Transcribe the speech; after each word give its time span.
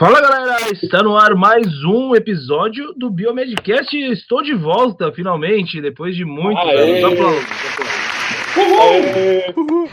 Fala 0.00 0.18
galera, 0.18 0.56
está 0.82 1.02
no 1.02 1.14
ar 1.14 1.34
mais 1.34 1.66
um 1.84 2.14
episódio 2.14 2.94
do 2.96 3.10
Biomedcast. 3.10 3.94
Estou 3.94 4.40
de 4.42 4.54
volta 4.54 5.12
finalmente, 5.12 5.78
depois 5.78 6.16
de 6.16 6.24
muito 6.24 6.56
Aê. 6.56 7.02
tempo. 7.02 7.06
Aplausos, 7.06 7.44
aplausos. 8.56 9.56
Uhul. 9.58 9.90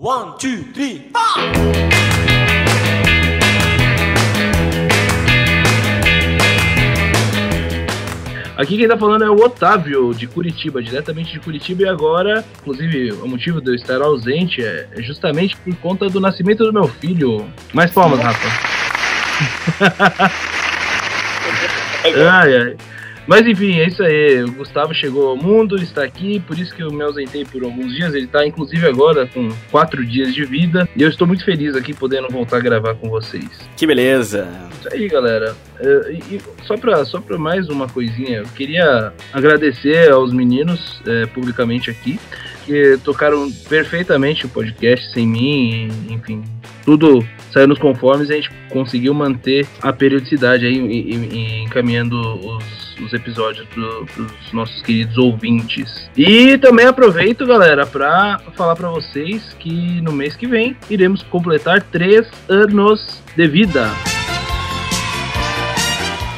One, 0.00 0.38
two, 0.38 0.72
three. 0.72 1.10
Aqui 8.60 8.76
quem 8.76 8.86
tá 8.86 8.98
falando 8.98 9.24
é 9.24 9.30
o 9.30 9.36
Otávio, 9.36 10.12
de 10.12 10.26
Curitiba, 10.26 10.82
diretamente 10.82 11.32
de 11.32 11.40
Curitiba, 11.40 11.84
e 11.84 11.88
agora, 11.88 12.44
inclusive, 12.60 13.10
o 13.12 13.26
motivo 13.26 13.58
de 13.58 13.70
eu 13.70 13.74
estar 13.74 14.02
ausente 14.02 14.62
é 14.62 14.86
é 14.92 15.00
justamente 15.00 15.56
por 15.56 15.74
conta 15.76 16.10
do 16.10 16.20
nascimento 16.20 16.62
do 16.62 16.70
meu 16.70 16.86
filho. 16.86 17.50
Mais 17.72 17.90
palmas, 17.90 18.20
Rafa. 18.20 18.48
Ai, 22.04 22.56
ai. 22.56 22.76
Mas 23.26 23.46
enfim, 23.46 23.78
é 23.78 23.86
isso 23.86 24.02
aí. 24.02 24.42
O 24.42 24.52
Gustavo 24.52 24.94
chegou 24.94 25.28
ao 25.28 25.36
mundo, 25.36 25.76
está 25.76 26.02
aqui, 26.02 26.40
por 26.40 26.58
isso 26.58 26.74
que 26.74 26.82
eu 26.82 26.90
me 26.90 27.02
ausentei 27.02 27.44
por 27.44 27.62
alguns 27.62 27.94
dias. 27.94 28.14
Ele 28.14 28.26
está, 28.26 28.46
inclusive, 28.46 28.86
agora 28.86 29.26
com 29.26 29.48
quatro 29.70 30.04
dias 30.04 30.34
de 30.34 30.44
vida. 30.44 30.88
E 30.96 31.02
eu 31.02 31.08
estou 31.08 31.26
muito 31.26 31.44
feliz 31.44 31.76
aqui 31.76 31.94
podendo 31.94 32.28
voltar 32.28 32.58
a 32.58 32.60
gravar 32.60 32.94
com 32.94 33.08
vocês. 33.08 33.48
Que 33.76 33.86
beleza. 33.86 34.48
Isso 34.78 34.88
aí, 34.92 35.08
galera. 35.08 35.54
É, 35.78 36.12
e, 36.12 36.36
e 36.36 36.40
só 36.66 36.76
para 36.76 37.04
só 37.04 37.20
pra 37.20 37.38
mais 37.38 37.68
uma 37.68 37.88
coisinha, 37.88 38.38
eu 38.38 38.46
queria 38.56 39.12
agradecer 39.32 40.10
aos 40.10 40.32
meninos 40.32 41.00
é, 41.06 41.26
publicamente 41.26 41.90
aqui, 41.90 42.18
que 42.64 42.98
tocaram 43.04 43.50
perfeitamente 43.68 44.46
o 44.46 44.48
podcast 44.48 45.12
sem 45.12 45.26
mim, 45.26 45.88
e, 46.08 46.12
enfim, 46.12 46.42
tudo 46.84 47.24
saiu 47.52 47.68
nos 47.68 47.78
conformes 47.78 48.28
e 48.28 48.32
a 48.32 48.36
gente 48.36 48.50
conseguiu 48.70 49.12
manter 49.14 49.66
a 49.82 49.92
periodicidade 49.92 50.64
aí 50.66 50.74
e, 50.76 51.14
e- 51.14 51.28
e 51.34 51.62
encaminhando 51.64 52.16
os, 52.20 52.96
os 53.00 53.12
episódios 53.12 53.66
para 53.68 53.82
os 54.24 54.52
nossos 54.52 54.80
queridos 54.82 55.16
ouvintes. 55.18 56.08
E 56.16 56.56
também 56.58 56.86
aproveito, 56.86 57.46
galera, 57.46 57.86
para 57.86 58.38
falar 58.56 58.76
para 58.76 58.88
vocês 58.90 59.54
que 59.58 60.00
no 60.00 60.12
mês 60.12 60.36
que 60.36 60.46
vem 60.46 60.76
iremos 60.88 61.22
completar 61.24 61.82
três 61.82 62.26
anos 62.48 63.20
de 63.36 63.46
vida. 63.46 63.88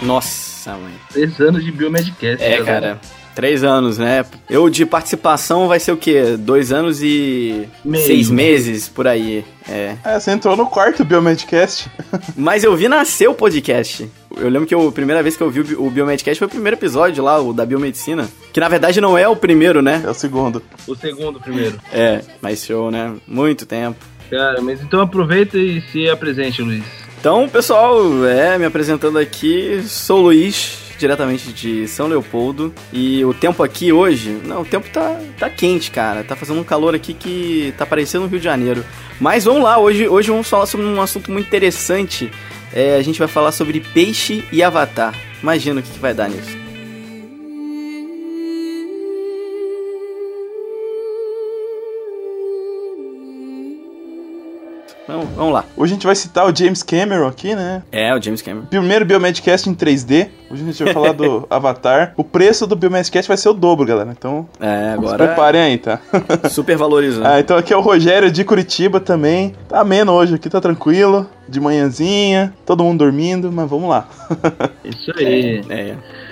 Nossa, 0.03 0.73
mãe. 0.77 0.93
Três 1.13 1.41
anos 1.41 1.65
de 1.65 1.71
Biomedcast. 1.71 2.43
É, 2.43 2.59
galera. 2.59 2.65
cara. 2.65 3.01
Três 3.35 3.65
anos, 3.65 3.97
né? 3.99 4.25
Eu 4.51 4.69
de 4.69 4.85
participação 4.85 5.67
vai 5.69 5.81
ser 5.81 5.93
o 5.93 5.97
quê? 5.97 6.37
Dois 6.39 6.71
anos 6.73 7.03
e 7.03 7.67
Meio. 7.85 8.07
seis 8.07 8.29
meses 8.31 8.89
por 8.89 9.07
aí. 9.07 9.45
É. 9.69 9.97
É, 10.05 10.21
você 10.21 10.31
entrou 10.33 10.57
no 10.57 10.67
quarto 10.67 11.05
Biomedcast. 11.05 11.91
Mas 12.37 12.63
eu 12.65 12.77
vi 12.77 12.89
nascer 12.89 13.29
o 13.29 13.35
podcast. 13.35 14.09
Eu 14.37 14.49
lembro 14.49 14.67
que 14.67 14.75
eu- 14.75 14.87
a 14.89 14.93
primeira 14.93 15.23
vez 15.23 15.37
que 15.37 15.43
eu 15.43 15.51
vi 15.51 15.61
o 15.61 15.65
Bi- 15.65 15.75
o 15.77 15.89
Biomedcast 15.91 16.39
foi 16.39 16.47
o 16.47 16.51
primeiro 16.51 16.77
episódio 16.77 17.23
lá, 17.25 17.41
o 17.41 17.53
da 17.53 17.65
Biomedicina. 17.65 18.29
Que 18.53 18.61
na 18.61 18.69
verdade 18.69 19.01
não 19.01 19.17
é 19.17 19.27
o 19.27 19.37
primeiro, 19.37 19.81
né? 19.81 20.03
É 20.05 20.11
o 20.11 20.15
segundo. 20.15 20.63
O 20.87 20.95
segundo 20.95 21.41
primeiro. 21.41 21.79
É, 21.93 22.21
mas 22.41 22.65
show, 22.65 22.91
né? 22.91 23.15
Muito 23.27 23.65
tempo. 23.65 23.97
Cara, 24.31 24.61
mas 24.61 24.81
então 24.83 25.01
aproveita 25.01 25.57
e 25.59 25.81
se 25.93 26.09
apresente, 26.09 26.61
Luiz. 26.63 26.83
Então, 27.21 27.49
pessoal, 27.49 28.27
é, 28.27 28.59
me 28.59 28.65
apresentando 28.65 29.17
aqui, 29.19 29.81
sou 29.87 30.19
o 30.19 30.23
Luiz, 30.23 30.77
diretamente 31.03 31.53
de 31.53 31.89
São 31.89 32.07
Leopoldo. 32.07 32.73
E 32.93 33.25
o 33.25 33.35
tempo 33.35 33.63
aqui 33.63 33.93
hoje, 33.93 34.31
não, 34.45 34.63
o 34.63 34.65
tempo 34.65 34.89
tá, 34.91 35.21
tá 35.39 35.51
quente, 35.51 35.91
cara. 35.91 36.23
Tá 36.23 36.37
fazendo 36.37 36.61
um 36.61 36.65
calor 36.65 36.95
aqui 36.95 37.13
que 37.13 37.75
tá 37.77 37.85
parecendo 37.85 38.25
o 38.25 38.29
Rio 38.29 38.39
de 38.39 38.45
Janeiro. 38.45 38.85
Mas 39.21 39.45
vamos 39.45 39.63
lá, 39.63 39.79
hoje, 39.79 40.09
hoje 40.09 40.31
vamos 40.31 40.49
falar 40.49 40.67
sobre 40.67 40.87
um 40.87 41.01
assunto 41.01 41.31
muito 41.31 41.47
interessante. 41.47 42.31
É, 42.73 42.97
a 42.97 43.03
gente 43.03 43.19
vai 43.19 43.29
falar 43.29 43.53
sobre 43.53 43.81
peixe 43.81 44.45
e 44.53 44.63
avatar. 44.63 45.15
Imagina 45.43 45.81
o 45.81 45.83
que, 45.83 45.91
que 45.91 45.99
vai 45.99 46.15
dar 46.15 46.29
nisso. 46.31 46.62
Vamos, 55.07 55.27
vamos 55.35 55.53
lá. 55.53 55.65
Hoje 55.77 55.93
a 55.93 55.97
gente 55.97 56.07
vai 56.07 56.15
citar 56.15 56.47
o 56.47 56.55
James 56.57 56.83
Cameron 56.83 57.27
aqui, 57.27 57.57
né? 57.57 57.83
É, 57.91 58.15
o 58.15 58.23
James 58.23 58.41
Cameron. 58.41 58.67
Primeiro 58.67 59.05
Biomedcast 59.05 59.69
em 59.69 59.75
3D. 59.75 60.29
Hoje 60.49 60.63
a 60.63 60.67
gente 60.67 60.85
vai 60.85 60.93
falar 60.95 61.13
do 61.13 61.45
Avatar. 61.51 62.15
O 62.17 62.23
preço 62.23 62.69
do 62.69 62.77
Biomedcast 62.77 63.27
vai 63.27 63.37
ser 63.37 63.49
o 63.49 63.53
dobro, 63.53 63.85
galera. 63.85 64.15
Então, 64.17 64.47
É, 64.61 64.91
se 64.93 64.95
agora 64.95 65.27
preparem 65.27 65.61
aí, 65.61 65.79
tá? 65.79 65.99
super 66.49 66.77
valorizando. 66.77 67.27
Ah, 67.27 67.41
então 67.41 67.57
aqui 67.57 67.73
é 67.73 67.77
o 67.77 67.81
Rogério 67.81 68.31
de 68.31 68.45
Curitiba 68.45 69.01
também. 69.01 69.55
Tá 69.69 69.81
ameno 69.81 70.13
hoje 70.13 70.37
aqui, 70.37 70.49
tá 70.49 70.61
tranquilo. 70.61 71.29
De 71.49 71.61
manhãzinha, 71.61 72.55
todo 72.65 72.85
mundo 72.85 73.01
dormindo, 73.01 73.51
mas 73.51 73.69
vamos 73.69 73.91
lá. 73.91 74.09
Isso 74.85 75.13
aí. 75.19 75.63
É. 75.69 75.85
Muito 75.85 76.32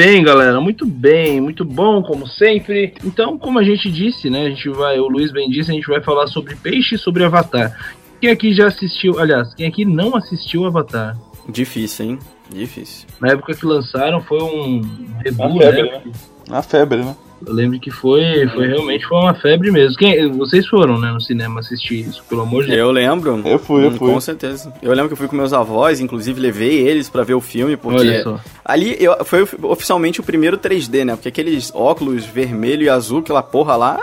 bem, 0.00 0.22
galera. 0.22 0.58
Muito 0.62 0.86
bem, 0.86 1.42
muito 1.42 1.62
bom, 1.62 2.02
como 2.02 2.26
sempre. 2.26 2.94
Então, 3.04 3.38
como 3.38 3.58
a 3.58 3.62
gente 3.62 3.92
disse, 3.92 4.30
né? 4.30 4.46
A 4.46 4.48
gente 4.48 4.66
vai, 4.70 4.98
o 4.98 5.06
Luiz 5.06 5.30
bem 5.30 5.50
disse, 5.50 5.70
a 5.70 5.74
gente 5.74 5.86
vai 5.86 6.00
falar 6.00 6.26
sobre 6.28 6.56
peixe 6.56 6.94
e 6.94 6.98
sobre 6.98 7.22
Avatar. 7.22 7.76
Quem 8.18 8.30
aqui 8.30 8.54
já 8.54 8.68
assistiu, 8.68 9.18
aliás, 9.18 9.52
quem 9.52 9.66
aqui 9.66 9.84
não 9.84 10.16
assistiu 10.16 10.64
Avatar? 10.64 11.18
Difícil, 11.46 12.06
hein? 12.06 12.18
Difícil. 12.50 13.08
Na 13.20 13.32
época 13.32 13.54
que 13.54 13.66
lançaram 13.66 14.22
foi 14.22 14.42
um 14.42 14.80
rebu, 15.22 15.42
Uma 15.42 15.60
febre, 15.60 15.82
né? 15.82 16.02
A 16.48 16.62
febre, 16.62 16.98
né? 17.04 17.16
Eu 17.46 17.54
lembro 17.54 17.80
que 17.80 17.90
foi, 17.90 18.46
foi 18.48 18.66
realmente 18.68 19.06
foi 19.06 19.18
uma 19.18 19.34
febre 19.34 19.70
mesmo. 19.70 19.96
Quem, 19.96 20.30
vocês 20.32 20.66
foram, 20.66 20.98
né, 20.98 21.10
no 21.10 21.20
cinema 21.20 21.60
assistir 21.60 22.08
isso, 22.08 22.22
pelo 22.28 22.42
amor 22.42 22.64
de 22.64 22.70
Deus. 22.70 22.80
Eu 22.80 22.90
lembro. 22.90 23.42
Eu 23.44 23.58
fui, 23.58 23.86
eu 23.86 23.92
fui. 23.92 24.12
Com 24.12 24.20
certeza. 24.20 24.72
Eu 24.82 24.90
lembro 24.92 25.08
que 25.08 25.14
eu 25.14 25.16
fui 25.16 25.28
com 25.28 25.36
meus 25.36 25.52
avós, 25.52 26.00
inclusive 26.00 26.40
levei 26.40 26.86
eles 26.86 27.08
pra 27.08 27.22
ver 27.22 27.34
o 27.34 27.40
filme, 27.40 27.76
porque 27.76 28.00
Olha 28.00 28.22
só. 28.22 28.40
ali 28.64 28.96
eu, 29.00 29.24
foi 29.24 29.46
oficialmente 29.62 30.20
o 30.20 30.22
primeiro 30.22 30.58
3D, 30.58 31.04
né? 31.04 31.16
Porque 31.16 31.28
aqueles 31.28 31.72
óculos 31.74 32.24
vermelho 32.24 32.84
e 32.84 32.88
azul, 32.88 33.20
aquela 33.20 33.42
porra 33.42 33.76
lá, 33.76 33.98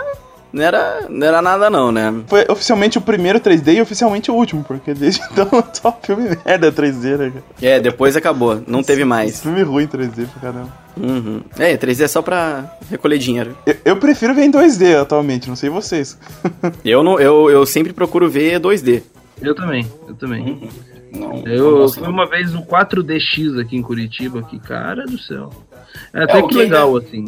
não 0.52 0.64
era, 0.64 1.06
não 1.08 1.26
era 1.26 1.42
nada 1.42 1.68
não, 1.70 1.92
né? 1.92 2.12
Foi 2.26 2.44
oficialmente 2.48 2.98
o 2.98 3.00
primeiro 3.00 3.38
3D 3.38 3.74
e 3.74 3.82
oficialmente 3.82 4.30
o 4.30 4.34
último, 4.34 4.64
porque 4.64 4.94
desde 4.94 5.20
então 5.30 5.48
só 5.72 5.96
filme 6.02 6.36
merda 6.44 6.72
3D, 6.72 7.16
né, 7.16 7.30
cara? 7.30 7.44
É, 7.60 7.80
depois 7.80 8.16
acabou, 8.16 8.62
não 8.66 8.82
teve 8.82 9.04
mais. 9.04 9.42
Filme 9.42 9.62
ruim 9.62 9.86
3D 9.86 10.26
pra 10.28 10.40
caramba. 10.40 10.87
Uhum. 11.00 11.40
É, 11.58 11.76
3D 11.76 12.02
é 12.04 12.08
só 12.08 12.22
pra 12.22 12.76
recolher 12.90 13.18
dinheiro. 13.18 13.56
Eu, 13.66 13.76
eu 13.84 13.96
prefiro 13.96 14.34
ver 14.34 14.44
em 14.44 14.50
2D 14.50 15.00
atualmente, 15.00 15.48
não 15.48 15.56
sei 15.56 15.70
vocês. 15.70 16.18
Eu, 16.84 17.02
não, 17.02 17.18
eu, 17.20 17.50
eu 17.50 17.66
sempre 17.66 17.92
procuro 17.92 18.28
ver 18.28 18.60
2D. 18.60 19.02
Eu 19.40 19.54
também, 19.54 19.86
eu 20.08 20.14
também. 20.14 20.42
Uhum. 20.42 20.68
Não, 21.12 21.46
Eu 21.46 21.88
fui 21.88 22.06
uma 22.06 22.26
vez 22.28 22.52
no 22.52 22.64
4DX 22.64 23.60
aqui 23.60 23.76
em 23.76 23.82
Curitiba, 23.82 24.42
que 24.42 24.58
cara 24.58 25.06
do 25.06 25.18
céu. 25.18 25.50
É 26.12 26.24
até 26.24 26.38
É, 26.38 26.42
que 26.42 26.48
que 26.48 26.56
legal, 26.56 26.96
assim. 26.96 27.26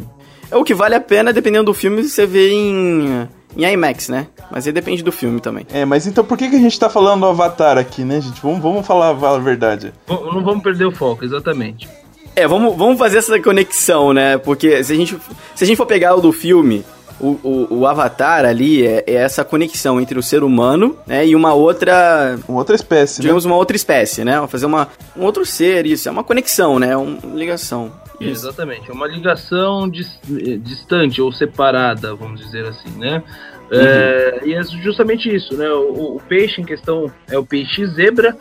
É 0.49 0.55
o 0.57 0.63
que 0.63 0.73
vale 0.73 0.95
a 0.95 1.01
pena, 1.01 1.31
dependendo 1.31 1.65
do 1.65 1.73
filme, 1.73 2.03
você 2.03 2.25
vê 2.25 2.51
em, 2.51 3.27
em 3.55 3.65
IMAX, 3.73 4.09
né? 4.09 4.27
Mas 4.51 4.67
aí 4.67 4.73
depende 4.73 5.01
do 5.01 5.11
filme 5.11 5.39
também. 5.39 5.65
É, 5.71 5.85
mas 5.85 6.05
então 6.05 6.25
por 6.25 6.37
que, 6.37 6.49
que 6.49 6.55
a 6.57 6.59
gente 6.59 6.77
tá 6.77 6.89
falando 6.89 7.21
do 7.21 7.27
Avatar 7.27 7.77
aqui, 7.77 8.03
né, 8.03 8.19
gente? 8.19 8.41
Vamos, 8.41 8.59
vamos 8.61 8.85
falar 8.85 9.09
a 9.09 9.37
verdade. 9.37 9.93
Não 10.07 10.43
vamos 10.43 10.61
perder 10.61 10.85
o 10.85 10.91
foco, 10.91 11.23
exatamente. 11.23 11.87
É, 12.35 12.47
vamos, 12.47 12.75
vamos 12.77 12.97
fazer 12.97 13.17
essa 13.17 13.39
conexão, 13.39 14.13
né? 14.13 14.37
Porque 14.37 14.83
se 14.83 14.93
a 14.93 14.95
gente, 14.95 15.17
se 15.55 15.63
a 15.63 15.67
gente 15.67 15.77
for 15.77 15.85
pegar 15.85 16.15
o 16.15 16.21
do 16.21 16.31
filme, 16.31 16.83
o, 17.19 17.37
o, 17.43 17.67
o 17.79 17.87
Avatar 17.87 18.45
ali 18.45 18.85
é, 18.85 19.03
é 19.05 19.13
essa 19.15 19.43
conexão 19.43 19.99
entre 19.99 20.17
o 20.17 20.23
ser 20.23 20.43
humano, 20.43 20.97
né? 21.05 21.25
E 21.27 21.35
uma 21.35 21.53
outra, 21.53 22.39
Uma 22.47 22.59
outra 22.59 22.75
espécie, 22.75 23.19
né? 23.19 23.23
digamos, 23.23 23.45
uma 23.45 23.55
outra 23.55 23.75
espécie, 23.75 24.23
né? 24.23 24.45
Fazer 24.47 24.65
uma, 24.65 24.87
um 25.15 25.23
outro 25.23 25.45
ser, 25.45 25.85
isso. 25.85 26.07
É 26.07 26.11
uma 26.11 26.23
conexão, 26.23 26.79
né? 26.79 26.95
Uma 26.95 27.17
ligação. 27.35 27.91
Isso. 28.19 28.47
Exatamente. 28.47 28.89
É 28.89 28.93
uma 28.93 29.07
ligação 29.07 29.89
dis- 29.89 30.19
eh, 30.31 30.57
distante 30.57 31.21
ou 31.21 31.31
separada, 31.31 32.15
vamos 32.15 32.39
dizer 32.39 32.65
assim, 32.65 32.89
né? 32.97 33.23
É, 33.73 34.41
e 34.45 34.53
é 34.53 34.61
justamente 34.63 35.33
isso, 35.33 35.55
né? 35.55 35.69
O, 35.69 36.17
o 36.17 36.21
peixe 36.27 36.59
em 36.61 36.65
questão 36.65 37.09
é 37.29 37.37
o 37.37 37.45
peixe 37.45 37.85
zebra 37.87 38.35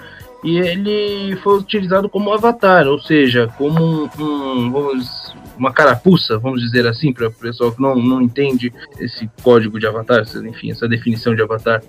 e 0.45 0.59
ele 0.59 1.37
foi 1.43 1.59
utilizado 1.59 2.09
como 2.09 2.33
avatar, 2.33 2.87
ou 2.87 2.99
seja, 3.01 3.53
como 3.59 3.83
um, 3.83 4.23
um 4.23 4.71
vamos, 4.71 5.35
uma 5.59 5.73
carapuça, 5.73 6.39
vamos 6.39 6.61
dizer 6.63 6.87
assim, 6.87 7.13
para 7.13 7.29
o 7.29 7.33
pessoal 7.33 7.73
que 7.73 7.81
não, 7.83 7.95
não 7.97 8.23
entende 8.23 8.73
esse 8.99 9.29
código 9.43 9.79
de 9.79 9.87
avatar, 9.87 10.23
enfim, 10.47 10.71
essa 10.71 10.89
definição 10.89 11.35
de 11.35 11.43
avatar. 11.43 11.83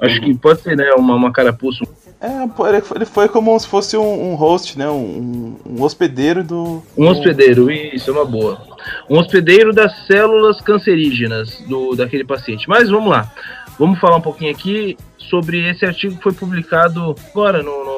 Acho 0.00 0.20
que 0.20 0.34
pode 0.34 0.60
ser, 0.62 0.76
né, 0.76 0.92
uma, 0.94 1.14
uma 1.14 1.30
carapuça. 1.32 1.84
É, 2.20 2.46
pô, 2.48 2.66
ele 2.66 2.80
foi- 2.80 2.98
ele 2.98 3.04
foi 3.04 3.28
como 3.28 3.56
se 3.58 3.68
fosse 3.68 3.96
um, 3.96 4.32
um 4.32 4.34
host, 4.34 4.76
né? 4.78 4.88
Um, 4.88 5.56
um 5.64 5.82
hospedeiro 5.82 6.42
do. 6.42 6.82
Um 6.96 7.08
hospedeiro, 7.08 7.70
isso 7.70 8.10
é 8.10 8.12
uma 8.12 8.24
boa. 8.24 8.60
Um 9.08 9.18
hospedeiro 9.18 9.72
das 9.72 10.06
células 10.06 10.60
cancerígenas 10.60 11.60
do, 11.68 11.94
daquele 11.96 12.24
paciente. 12.24 12.68
Mas 12.68 12.88
vamos 12.90 13.10
lá. 13.10 13.30
Vamos 13.78 13.98
falar 14.00 14.16
um 14.16 14.20
pouquinho 14.20 14.50
aqui 14.52 14.96
sobre 15.18 15.68
esse 15.68 15.84
artigo 15.84 16.16
que 16.16 16.22
foi 16.22 16.32
publicado 16.32 17.14
agora, 17.30 17.62
no, 17.62 17.84
no- 17.84 17.91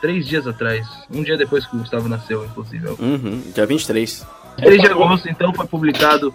três 0.00 0.26
dias 0.26 0.46
atrás. 0.46 0.86
Um 1.10 1.22
dia 1.22 1.36
depois 1.36 1.66
que 1.66 1.76
o 1.76 1.78
Gustavo 1.78 2.08
nasceu, 2.08 2.44
inclusive. 2.44 2.88
Uhum, 2.98 3.42
dia 3.54 3.66
23. 3.66 4.26
3 4.56 4.80
de 4.80 4.86
agosto, 4.86 5.28
então, 5.28 5.52
foi 5.52 5.66
publicado 5.66 6.34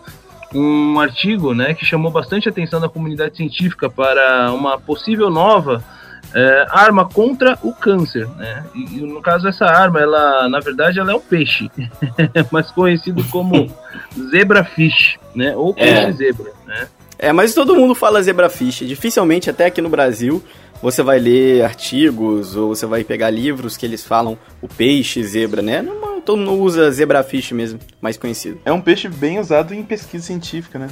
um 0.53 0.99
artigo 0.99 1.53
né, 1.53 1.73
que 1.73 1.85
chamou 1.85 2.11
bastante 2.11 2.49
atenção 2.49 2.79
da 2.79 2.89
comunidade 2.89 3.37
científica 3.37 3.89
para 3.89 4.51
uma 4.51 4.77
possível 4.77 5.29
nova 5.29 5.83
é, 6.33 6.65
arma 6.69 7.07
contra 7.07 7.57
o 7.61 7.73
câncer. 7.73 8.27
Né? 8.37 8.63
E, 8.75 8.97
e, 8.97 9.01
no 9.01 9.21
caso, 9.21 9.47
essa 9.47 9.65
arma, 9.65 9.99
ela, 9.99 10.49
na 10.49 10.59
verdade, 10.59 10.99
ela 10.99 11.11
é 11.11 11.15
um 11.15 11.21
peixe, 11.21 11.69
mas 12.51 12.71
conhecido 12.71 13.23
como 13.25 13.69
zebrafish, 14.29 15.17
né? 15.33 15.55
ou 15.55 15.73
peixe 15.73 15.93
É. 15.93 16.11
zebra. 16.11 16.51
Né? 16.65 16.87
É, 17.17 17.31
mas 17.31 17.53
todo 17.53 17.75
mundo 17.75 17.93
fala 17.93 18.21
zebrafish. 18.21 18.85
Dificilmente, 18.85 19.49
até 19.49 19.65
aqui 19.65 19.81
no 19.81 19.89
Brasil, 19.89 20.43
você 20.81 21.03
vai 21.03 21.19
ler 21.19 21.63
artigos 21.63 22.55
ou 22.55 22.69
você 22.75 22.85
vai 22.85 23.03
pegar 23.03 23.29
livros 23.29 23.77
que 23.77 23.85
eles 23.85 24.03
falam 24.03 24.37
o 24.61 24.67
peixe 24.67 25.23
zebra, 25.23 25.61
né? 25.61 25.81
Não, 25.81 26.19
todo 26.21 26.37
mundo 26.37 26.53
usa 26.61 26.89
zebrafish 26.91 27.51
mesmo, 27.51 27.79
mais 28.01 28.15
conhecido. 28.17 28.59
É 28.65 28.71
um 28.71 28.79
peixe 28.81 29.07
bem 29.07 29.39
usado 29.39 29.73
em 29.73 29.83
pesquisa 29.83 30.25
científica, 30.25 30.77
né? 30.79 30.87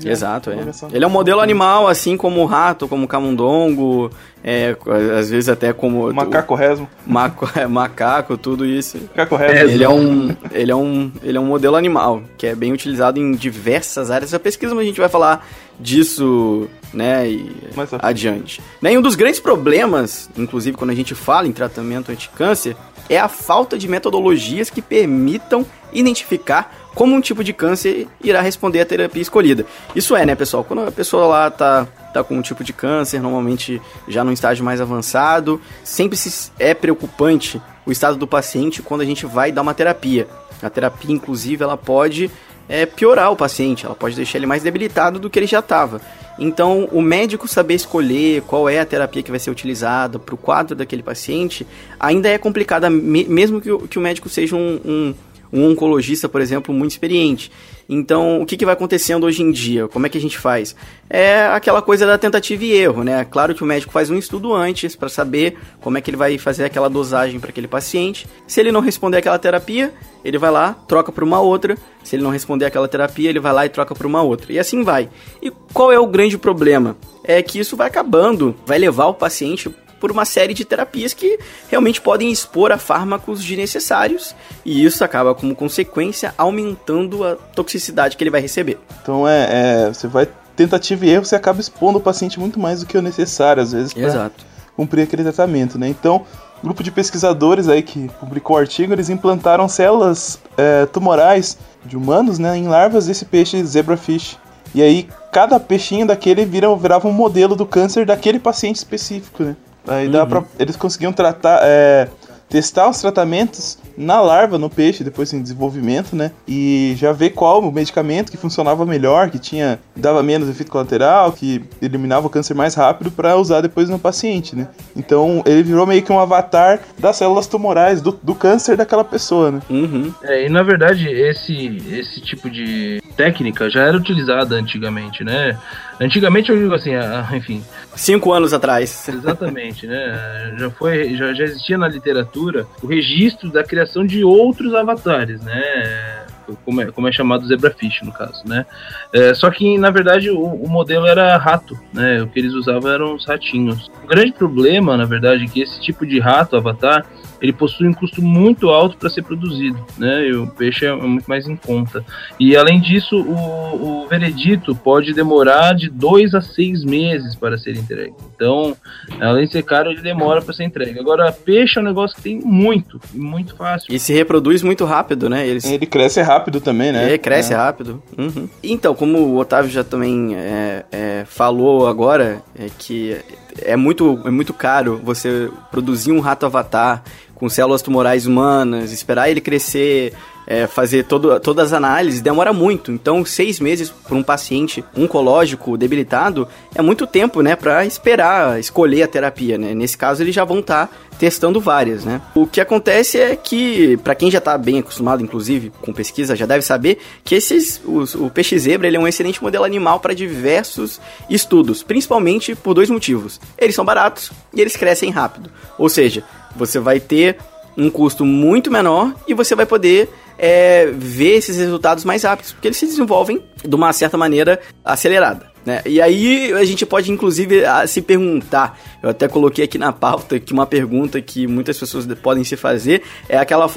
Já- 0.00 0.10
Exato, 0.10 0.50
é. 0.50 0.56
Ele 0.92 1.04
é 1.04 1.06
um 1.06 1.10
modelo 1.10 1.40
animal, 1.40 1.88
assim 1.88 2.16
como 2.16 2.40
o 2.40 2.44
rato, 2.46 2.86
como 2.88 3.04
o 3.04 3.08
camundongo, 3.08 4.10
é, 4.44 4.76
às 5.18 5.30
vezes 5.30 5.48
até 5.48 5.72
como... 5.72 6.12
Macaco 6.12 6.54
resmo. 6.54 6.88
maco- 7.06 7.48
é, 7.56 7.66
macaco, 7.66 8.36
tudo 8.36 8.64
isso. 8.64 8.98
Macaco 9.16 9.36
resmo. 9.36 9.70
Ele 9.70 9.84
é, 9.84 9.88
um, 9.88 10.36
ele, 10.52 10.70
é 10.72 10.76
um, 10.76 11.12
ele 11.22 11.38
é 11.38 11.40
um 11.40 11.46
modelo 11.46 11.76
animal, 11.76 12.22
que 12.38 12.46
é 12.46 12.54
bem 12.54 12.72
utilizado 12.72 13.18
em 13.20 13.32
diversas 13.32 14.10
áreas 14.10 14.30
da 14.30 14.38
pesquisa, 14.38 14.74
mas 14.74 14.84
a 14.84 14.86
gente 14.86 15.00
vai 15.00 15.08
falar 15.08 15.46
disso, 15.78 16.68
né, 16.92 17.28
e 17.28 17.54
frente. 17.72 17.96
adiante. 17.98 18.62
Né, 18.80 18.92
E 18.92 18.98
um 18.98 19.02
dos 19.02 19.14
grandes 19.14 19.40
problemas, 19.40 20.28
inclusive 20.36 20.76
quando 20.76 20.90
a 20.90 20.94
gente 20.94 21.14
fala 21.14 21.46
em 21.46 21.52
tratamento 21.52 22.12
anti-câncer, 22.12 22.76
é 23.08 23.18
a 23.18 23.28
falta 23.28 23.78
de 23.78 23.88
metodologias 23.88 24.70
que 24.70 24.80
permitam 24.80 25.66
identificar 25.92 26.90
como 26.94 27.14
um 27.14 27.20
tipo 27.20 27.42
de 27.42 27.52
câncer 27.52 28.06
irá 28.22 28.40
responder 28.40 28.80
à 28.80 28.84
terapia 28.84 29.22
escolhida. 29.22 29.64
Isso 29.94 30.14
é, 30.14 30.26
né, 30.26 30.34
pessoal? 30.34 30.62
Quando 30.62 30.86
a 30.86 30.92
pessoa 30.92 31.26
lá 31.26 31.50
tá, 31.50 31.86
tá 32.12 32.22
com 32.22 32.36
um 32.36 32.42
tipo 32.42 32.62
de 32.62 32.72
câncer, 32.72 33.20
normalmente 33.20 33.80
já 34.06 34.22
num 34.22 34.32
estágio 34.32 34.64
mais 34.64 34.80
avançado, 34.80 35.60
sempre 35.82 36.16
se 36.16 36.50
é 36.58 36.74
preocupante 36.74 37.60
o 37.86 37.92
estado 37.92 38.16
do 38.16 38.26
paciente 38.26 38.82
quando 38.82 39.00
a 39.00 39.06
gente 39.06 39.26
vai 39.26 39.50
dar 39.50 39.62
uma 39.62 39.74
terapia. 39.74 40.28
A 40.62 40.70
terapia, 40.70 41.12
inclusive, 41.12 41.64
ela 41.64 41.76
pode 41.76 42.30
é, 42.68 42.86
piorar 42.86 43.30
o 43.32 43.36
paciente, 43.36 43.84
ela 43.86 43.94
pode 43.94 44.16
deixar 44.16 44.38
ele 44.38 44.46
mais 44.46 44.62
debilitado 44.62 45.18
do 45.18 45.28
que 45.28 45.38
ele 45.38 45.46
já 45.46 45.58
estava. 45.58 46.00
Então, 46.38 46.88
o 46.90 47.02
médico 47.02 47.46
saber 47.46 47.74
escolher 47.74 48.42
qual 48.42 48.68
é 48.68 48.80
a 48.80 48.86
terapia 48.86 49.22
que 49.22 49.30
vai 49.30 49.38
ser 49.38 49.50
utilizada 49.50 50.18
para 50.18 50.34
o 50.34 50.38
quadro 50.38 50.74
daquele 50.74 51.02
paciente 51.02 51.66
ainda 52.00 52.28
é 52.28 52.38
complicada, 52.38 52.88
me- 52.88 53.24
mesmo 53.24 53.60
que 53.60 53.70
o, 53.70 53.80
que 53.86 53.98
o 53.98 54.02
médico 54.02 54.28
seja 54.30 54.56
um, 54.56 54.80
um, 54.84 55.14
um 55.52 55.70
oncologista, 55.70 56.28
por 56.28 56.40
exemplo, 56.40 56.74
muito 56.74 56.92
experiente. 56.92 57.50
Então, 57.88 58.40
o 58.40 58.46
que, 58.46 58.56
que 58.56 58.64
vai 58.64 58.74
acontecendo 58.74 59.24
hoje 59.24 59.42
em 59.42 59.50
dia? 59.50 59.86
Como 59.86 60.06
é 60.06 60.08
que 60.08 60.16
a 60.16 60.20
gente 60.20 60.38
faz? 60.38 60.74
É 61.10 61.46
aquela 61.48 61.82
coisa 61.82 62.06
da 62.06 62.16
tentativa 62.16 62.64
e 62.64 62.72
erro, 62.72 63.04
né? 63.04 63.24
Claro 63.24 63.54
que 63.54 63.62
o 63.62 63.66
médico 63.66 63.92
faz 63.92 64.08
um 64.08 64.16
estudo 64.16 64.54
antes 64.54 64.96
para 64.96 65.10
saber 65.10 65.58
como 65.80 65.98
é 65.98 66.00
que 66.00 66.08
ele 66.08 66.16
vai 66.16 66.38
fazer 66.38 66.64
aquela 66.64 66.88
dosagem 66.88 67.38
para 67.38 67.50
aquele 67.50 67.68
paciente. 67.68 68.26
Se 68.46 68.60
ele 68.60 68.72
não 68.72 68.80
responder 68.80 69.18
aquela 69.18 69.38
terapia, 69.38 69.92
ele 70.24 70.38
vai 70.38 70.50
lá, 70.50 70.72
troca 70.88 71.12
para 71.12 71.24
uma 71.24 71.40
outra. 71.40 71.76
Se 72.02 72.16
ele 72.16 72.22
não 72.22 72.30
responder 72.30 72.64
aquela 72.64 72.88
terapia, 72.88 73.28
ele 73.28 73.40
vai 73.40 73.52
lá 73.52 73.66
e 73.66 73.68
troca 73.68 73.94
para 73.94 74.06
uma 74.06 74.22
outra. 74.22 74.52
E 74.52 74.58
assim 74.58 74.82
vai. 74.82 75.10
E 75.42 75.50
qual 75.74 75.92
é 75.92 75.98
o 75.98 76.06
grande 76.06 76.38
problema? 76.38 76.96
É 77.22 77.42
que 77.42 77.58
isso 77.58 77.76
vai 77.76 77.88
acabando, 77.88 78.54
vai 78.64 78.78
levar 78.78 79.06
o 79.06 79.14
paciente 79.14 79.70
por 80.02 80.10
uma 80.10 80.24
série 80.24 80.52
de 80.52 80.64
terapias 80.64 81.14
que 81.14 81.38
realmente 81.68 82.00
podem 82.00 82.32
expor 82.32 82.72
a 82.72 82.76
fármacos 82.76 83.40
desnecessários 83.44 84.34
e 84.64 84.84
isso 84.84 85.04
acaba 85.04 85.32
como 85.32 85.54
consequência 85.54 86.34
aumentando 86.36 87.24
a 87.24 87.36
toxicidade 87.36 88.16
que 88.16 88.24
ele 88.24 88.30
vai 88.30 88.40
receber. 88.40 88.80
Então 89.00 89.28
é, 89.28 89.84
é, 89.84 89.88
você 89.94 90.08
vai 90.08 90.28
tentativa 90.56 91.06
e 91.06 91.10
erro, 91.10 91.24
você 91.24 91.36
acaba 91.36 91.60
expondo 91.60 91.98
o 91.98 92.00
paciente 92.00 92.40
muito 92.40 92.58
mais 92.58 92.80
do 92.80 92.86
que 92.86 92.98
o 92.98 93.00
necessário, 93.00 93.62
às 93.62 93.70
vezes, 93.70 93.94
para 93.94 94.32
cumprir 94.76 95.02
aquele 95.02 95.22
tratamento, 95.22 95.78
né? 95.78 95.88
Então, 95.88 96.26
um 96.58 96.66
grupo 96.66 96.82
de 96.82 96.90
pesquisadores 96.90 97.68
aí 97.68 97.80
que 97.80 98.08
publicou 98.18 98.56
o 98.56 98.58
artigo, 98.58 98.92
eles 98.92 99.08
implantaram 99.08 99.68
células 99.68 100.40
é, 100.56 100.84
tumorais 100.86 101.56
de 101.86 101.96
humanos, 101.96 102.40
né, 102.40 102.56
em 102.56 102.66
larvas 102.66 103.06
desse 103.06 103.24
peixe 103.24 103.62
zebrafish. 103.64 104.36
E 104.74 104.82
aí, 104.82 105.08
cada 105.30 105.60
peixinho 105.60 106.06
daquele 106.06 106.44
vira, 106.44 106.74
virava 106.74 107.06
um 107.06 107.12
modelo 107.12 107.54
do 107.54 107.64
câncer 107.64 108.04
daquele 108.04 108.40
paciente 108.40 108.76
específico, 108.76 109.44
né? 109.44 109.56
Aí 109.86 110.08
dá 110.08 110.22
Uhum. 110.22 110.28
pra, 110.28 110.44
eles 110.58 110.76
conseguiam 110.76 111.12
tratar, 111.12 111.60
é, 111.62 112.08
testar 112.48 112.88
os 112.88 113.00
tratamentos 113.00 113.78
na 113.96 114.20
larva, 114.20 114.58
no 114.58 114.70
peixe, 114.70 115.04
depois 115.04 115.32
em 115.32 115.42
desenvolvimento, 115.42 116.14
né? 116.14 116.30
E 116.46 116.94
já 116.96 117.12
ver 117.12 117.30
qual 117.30 117.60
o 117.60 117.72
medicamento 117.72 118.30
que 118.30 118.36
funcionava 118.36 118.84
melhor, 118.86 119.30
que 119.30 119.38
tinha 119.38 119.78
dava 119.94 120.22
menos 120.22 120.48
efeito 120.48 120.70
colateral, 120.70 121.32
que 121.32 121.62
eliminava 121.80 122.26
o 122.26 122.30
câncer 122.30 122.54
mais 122.54 122.74
rápido 122.74 123.10
para 123.10 123.36
usar 123.36 123.60
depois 123.60 123.88
no 123.88 123.98
paciente, 123.98 124.56
né? 124.56 124.68
Então 124.96 125.42
ele 125.46 125.62
virou 125.62 125.86
meio 125.86 126.02
que 126.02 126.12
um 126.12 126.18
avatar 126.18 126.80
das 126.98 127.16
células 127.16 127.46
tumorais 127.46 128.00
do, 128.00 128.12
do 128.22 128.34
câncer 128.34 128.76
daquela 128.76 129.04
pessoa, 129.04 129.50
né? 129.50 129.60
Uhum. 129.68 130.12
É, 130.22 130.46
e 130.46 130.48
na 130.48 130.62
verdade, 130.62 131.08
esse, 131.08 131.82
esse 131.90 132.20
tipo 132.20 132.50
de 132.50 133.02
técnica 133.16 133.68
já 133.68 133.82
era 133.82 133.96
utilizada 133.96 134.54
antigamente, 134.56 135.22
né? 135.24 135.58
Antigamente 136.00 136.50
eu 136.50 136.58
digo 136.58 136.74
assim, 136.74 136.94
ah, 136.94 137.28
enfim, 137.32 137.62
Cinco 137.94 138.32
anos 138.32 138.52
atrás. 138.52 139.08
Exatamente, 139.08 139.86
né? 139.86 140.54
Já 140.58 140.70
foi, 140.70 141.14
já, 141.14 141.32
já 141.34 141.44
existia 141.44 141.76
na 141.76 141.88
literatura 141.88 142.66
o 142.82 142.86
registro 142.86 143.50
da 143.50 143.62
criação 143.62 143.81
de 144.06 144.24
outros 144.24 144.74
avatares, 144.74 145.40
né? 145.42 146.24
Como 146.64 146.80
é, 146.82 146.86
como 146.90 147.08
é 147.08 147.12
chamado 147.12 147.46
zebrafish 147.46 148.02
no 148.02 148.12
caso, 148.12 148.42
né? 148.46 148.66
É, 149.12 149.32
só 149.32 149.50
que 149.50 149.78
na 149.78 149.90
verdade 149.90 150.30
o, 150.30 150.42
o 150.42 150.68
modelo 150.68 151.06
era 151.06 151.36
rato, 151.36 151.78
né? 151.92 152.20
O 152.20 152.28
que 152.28 152.38
eles 152.38 152.52
usavam 152.52 152.90
eram 152.90 153.14
os 153.14 153.24
ratinhos. 153.24 153.90
O 154.04 154.06
grande 154.06 154.32
problema, 154.32 154.96
na 154.96 155.04
verdade, 155.04 155.44
é 155.44 155.46
que 155.46 155.62
esse 155.62 155.80
tipo 155.80 156.04
de 156.04 156.18
rato 156.18 156.56
avatar 156.56 157.06
ele 157.42 157.52
possui 157.52 157.88
um 157.88 157.92
custo 157.92 158.22
muito 158.22 158.70
alto 158.70 158.96
para 158.96 159.10
ser 159.10 159.22
produzido, 159.22 159.84
né? 159.98 160.28
E 160.28 160.32
o 160.32 160.46
peixe 160.46 160.86
é 160.86 160.94
muito 160.94 161.26
mais 161.26 161.48
em 161.48 161.56
conta. 161.56 162.04
E 162.38 162.56
além 162.56 162.80
disso, 162.80 163.20
o, 163.20 164.04
o 164.04 164.06
veredito 164.06 164.76
pode 164.76 165.12
demorar 165.12 165.74
de 165.74 165.90
dois 165.90 166.34
a 166.36 166.40
seis 166.40 166.84
meses 166.84 167.34
para 167.34 167.58
ser 167.58 167.76
entregue. 167.76 168.14
Então, 168.34 168.76
além 169.20 169.46
de 169.46 169.52
ser 169.52 169.64
caro, 169.64 169.90
ele 169.90 170.00
demora 170.00 170.40
para 170.40 170.54
ser 170.54 170.62
entregue. 170.62 171.00
Agora, 171.00 171.32
peixe 171.32 171.78
é 171.78 171.82
um 171.82 171.84
negócio 171.84 172.16
que 172.16 172.22
tem 172.22 172.40
muito, 172.40 173.00
e 173.12 173.18
muito 173.18 173.56
fácil. 173.56 173.92
E 173.92 173.98
se 173.98 174.12
reproduz 174.12 174.62
muito 174.62 174.84
rápido, 174.84 175.28
né? 175.28 175.44
Eles 175.44 175.64
Ele 175.64 175.86
cresce 175.86 176.22
rápido 176.22 176.60
também, 176.60 176.92
né? 176.92 177.12
É, 177.12 177.18
cresce 177.18 177.52
rápido. 177.52 178.00
Uhum. 178.16 178.48
Então, 178.62 178.94
como 178.94 179.18
o 179.18 179.38
Otávio 179.38 179.70
já 179.70 179.82
também 179.82 180.36
é, 180.36 180.84
é, 180.92 181.24
falou 181.26 181.88
agora, 181.88 182.40
é 182.56 182.68
que 182.78 183.16
é 183.60 183.76
muito, 183.76 184.20
é 184.24 184.30
muito 184.30 184.54
caro 184.54 185.00
você 185.02 185.50
produzir 185.70 186.12
um 186.12 186.20
rato 186.20 186.46
avatar 186.46 187.02
com 187.34 187.48
células 187.48 187.82
tumorais 187.82 188.26
humanas, 188.26 188.92
esperar 188.92 189.28
ele 189.28 189.40
crescer, 189.40 190.12
é, 190.46 190.66
fazer 190.66 191.04
todo, 191.04 191.38
todas 191.40 191.66
as 191.66 191.72
análises, 191.72 192.20
demora 192.20 192.52
muito. 192.52 192.90
Então, 192.90 193.24
seis 193.24 193.60
meses 193.60 193.90
para 193.90 194.16
um 194.16 194.22
paciente 194.22 194.84
oncológico 194.96 195.76
debilitado 195.76 196.48
é 196.74 196.82
muito 196.82 197.06
tempo, 197.06 197.42
né, 197.42 197.54
para 197.56 197.84
esperar 197.86 198.58
escolher 198.58 199.02
a 199.02 199.08
terapia, 199.08 199.56
né? 199.56 199.74
Nesse 199.74 199.96
caso, 199.96 200.22
eles 200.22 200.34
já 200.34 200.44
vão 200.44 200.58
estar 200.60 200.90
testando 201.18 201.60
várias, 201.60 202.04
né? 202.04 202.20
O 202.34 202.46
que 202.46 202.60
acontece 202.60 203.18
é 203.20 203.36
que, 203.36 203.96
para 203.98 204.14
quem 204.14 204.30
já 204.30 204.40
tá 204.40 204.58
bem 204.58 204.78
acostumado, 204.80 205.22
inclusive, 205.22 205.70
com 205.80 205.92
pesquisa, 205.92 206.34
já 206.34 206.46
deve 206.46 206.62
saber 206.62 206.98
que 207.22 207.34
esses, 207.36 207.80
os- 207.84 208.14
o 208.14 208.28
peixe 208.28 208.58
zebra 208.58 208.88
ele 208.88 208.96
é 208.96 209.00
um 209.00 209.06
excelente 209.06 209.40
modelo 209.42 209.64
animal 209.64 210.00
para 210.00 210.14
diversos 210.14 211.00
estudos, 211.30 211.82
principalmente 211.82 212.54
por 212.56 212.74
dois 212.74 212.90
motivos. 212.90 213.40
Eles 213.56 213.74
são 213.74 213.84
baratos 213.84 214.32
e 214.52 214.60
eles 214.60 214.76
crescem 214.76 215.10
rápido. 215.10 215.50
Ou 215.78 215.88
seja, 215.88 216.24
você 216.56 216.80
vai 216.80 216.98
ter 216.98 217.36
um 217.76 217.90
custo 217.90 218.24
muito 218.24 218.70
menor 218.70 219.14
e 219.26 219.34
você 219.34 219.54
vai 219.54 219.66
poder 219.66 220.08
é, 220.38 220.90
ver 220.92 221.36
esses 221.36 221.56
resultados 221.56 222.04
mais 222.04 222.22
rápidos, 222.22 222.52
porque 222.52 222.68
eles 222.68 222.76
se 222.76 222.86
desenvolvem 222.86 223.42
de 223.64 223.74
uma 223.74 223.92
certa 223.92 224.16
maneira 224.16 224.60
acelerada. 224.84 225.50
Né? 225.64 225.80
E 225.86 226.00
aí 226.00 226.52
a 226.52 226.64
gente 226.64 226.84
pode 226.84 227.10
inclusive 227.12 227.62
se 227.86 228.02
perguntar, 228.02 228.78
eu 229.02 229.10
até 229.10 229.26
coloquei 229.26 229.64
aqui 229.64 229.78
na 229.78 229.92
pauta 229.92 230.38
que 230.38 230.52
uma 230.52 230.66
pergunta 230.66 231.20
que 231.20 231.46
muitas 231.46 231.78
pessoas 231.78 232.06
podem 232.22 232.44
se 232.44 232.56
fazer 232.56 233.02
é 233.28 233.36
aquela 233.36 233.68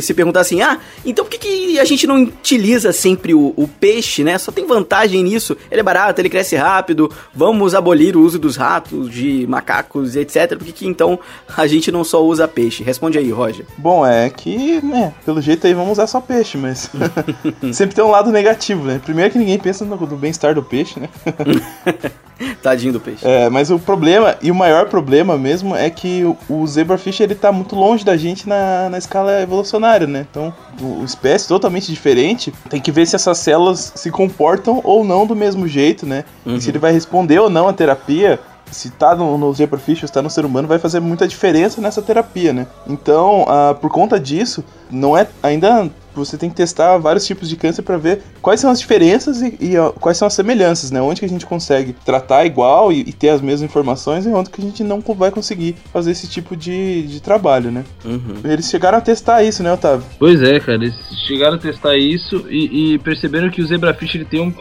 se 0.00 0.14
perguntar 0.14 0.40
assim: 0.40 0.62
"Ah, 0.62 0.78
então 1.04 1.24
por 1.24 1.30
que, 1.30 1.38
que 1.38 1.78
a 1.78 1.84
gente 1.84 2.06
não 2.06 2.22
utiliza 2.22 2.92
sempre 2.92 3.34
o, 3.34 3.52
o, 3.56 3.68
peixe, 3.68 4.24
né? 4.24 4.38
Só 4.38 4.50
tem 4.50 4.66
vantagem 4.66 5.22
nisso. 5.22 5.56
Ele 5.70 5.80
é 5.80 5.84
barato, 5.84 6.20
ele 6.20 6.30
cresce 6.30 6.56
rápido. 6.56 7.10
Vamos 7.34 7.74
abolir 7.74 8.16
o 8.16 8.22
uso 8.22 8.38
dos 8.38 8.56
ratos, 8.56 9.10
de 9.10 9.46
macacos, 9.46 10.16
etc. 10.16 10.56
Por 10.56 10.64
que, 10.64 10.72
que 10.72 10.86
então 10.86 11.18
a 11.56 11.66
gente 11.66 11.92
não 11.92 12.02
só 12.04 12.24
usa 12.24 12.48
peixe?" 12.48 12.82
Responde 12.82 13.18
aí, 13.18 13.30
Roger. 13.30 13.66
Bom, 13.76 14.06
é 14.06 14.30
que, 14.30 14.80
né, 14.82 15.12
pelo 15.24 15.40
jeito 15.40 15.66
aí 15.66 15.74
vamos 15.74 15.92
usar 15.92 16.06
só 16.06 16.20
peixe, 16.20 16.56
mas 16.56 16.90
sempre 17.72 17.94
tem 17.94 18.04
um 18.04 18.10
lado 18.10 18.30
negativo, 18.30 18.84
né? 18.84 19.00
Primeiro 19.04 19.30
que 19.30 19.38
ninguém 19.38 19.58
pensa 19.58 19.84
no, 19.84 19.96
no 19.96 20.16
bem-estar 20.16 20.54
do 20.54 20.62
peixe, 20.62 20.98
né? 20.98 21.08
Tadinho 22.62 22.92
do 22.92 23.00
peixe. 23.00 23.26
É, 23.26 23.48
mas 23.48 23.70
o 23.70 23.78
problema, 23.78 24.36
e 24.42 24.50
o 24.50 24.54
maior 24.54 24.86
problema 24.86 25.36
mesmo, 25.38 25.74
é 25.74 25.88
que 25.88 26.24
o, 26.24 26.36
o 26.48 26.66
zebrafish 26.66 27.20
ele 27.20 27.34
tá 27.34 27.50
muito 27.50 27.74
longe 27.74 28.04
da 28.04 28.16
gente 28.16 28.48
na, 28.48 28.88
na 28.90 28.98
escala 28.98 29.40
evolucionária, 29.40 30.06
né? 30.06 30.26
Então, 30.30 30.52
o, 30.80 31.00
o 31.00 31.04
espécie 31.04 31.48
totalmente 31.48 31.90
diferente, 31.90 32.52
tem 32.68 32.80
que 32.80 32.92
ver 32.92 33.06
se 33.06 33.16
essas 33.16 33.38
células 33.38 33.92
se 33.94 34.10
comportam 34.10 34.80
ou 34.84 35.04
não 35.04 35.26
do 35.26 35.34
mesmo 35.34 35.66
jeito, 35.66 36.06
né? 36.06 36.24
Uhum. 36.44 36.56
E 36.56 36.60
se 36.60 36.70
ele 36.70 36.78
vai 36.78 36.92
responder 36.92 37.38
ou 37.38 37.48
não 37.48 37.68
à 37.68 37.72
terapia 37.72 38.38
se 38.70 38.90
tá 38.90 39.14
no, 39.14 39.38
no 39.38 39.52
zebrafish 39.54 40.02
ou 40.02 40.08
se 40.08 40.12
tá 40.12 40.20
no 40.20 40.28
ser 40.28 40.44
humano, 40.44 40.66
vai 40.66 40.78
fazer 40.78 41.00
muita 41.00 41.28
diferença 41.28 41.80
nessa 41.80 42.02
terapia, 42.02 42.52
né? 42.52 42.66
Então, 42.86 43.42
uh, 43.42 43.74
por 43.76 43.90
conta 43.90 44.18
disso, 44.18 44.64
não 44.90 45.16
é 45.16 45.26
ainda 45.42 45.88
você 46.16 46.36
tem 46.36 46.50
que 46.50 46.56
testar 46.56 46.96
vários 46.98 47.26
tipos 47.26 47.48
de 47.48 47.56
câncer 47.56 47.82
para 47.82 47.96
ver 47.96 48.22
quais 48.40 48.60
são 48.60 48.70
as 48.70 48.80
diferenças 48.80 49.42
e, 49.42 49.56
e 49.60 49.76
ó, 49.76 49.90
quais 49.90 50.16
são 50.16 50.26
as 50.26 50.34
semelhanças, 50.34 50.90
né? 50.90 51.00
Onde 51.00 51.20
que 51.20 51.26
a 51.26 51.28
gente 51.28 51.46
consegue 51.46 51.92
tratar 52.04 52.44
igual 52.44 52.92
e, 52.92 53.00
e, 53.00 53.12
ter 53.12 53.30
as 53.30 53.40
mesmas 53.40 53.62
informações 53.62 54.26
e 54.26 54.28
onde 54.30 54.50
que 54.50 54.60
a 54.60 54.64
gente 54.64 54.82
não 54.82 55.00
vai 55.00 55.30
conseguir 55.30 55.76
fazer 55.92 56.10
esse 56.10 56.28
tipo 56.28 56.56
de, 56.56 57.02
de 57.02 57.20
trabalho, 57.20 57.70
né? 57.70 57.84
Uhum. 58.04 58.40
Eles 58.44 58.68
chegaram 58.68 58.98
a 58.98 59.00
testar 59.00 59.42
isso, 59.42 59.62
né, 59.62 59.72
Otávio? 59.72 60.06
Pois 60.18 60.42
é, 60.42 60.58
cara, 60.60 60.74
eles 60.74 60.94
chegaram 61.26 61.56
a 61.56 61.58
testar 61.58 61.96
isso 61.96 62.46
e, 62.48 62.94
e 62.94 62.98
perceberam 62.98 63.50
que 63.50 63.60
o 63.60 63.66
zebrafish 63.66 64.14
ele 64.14 64.24
tem 64.24 64.40
um, 64.40 64.52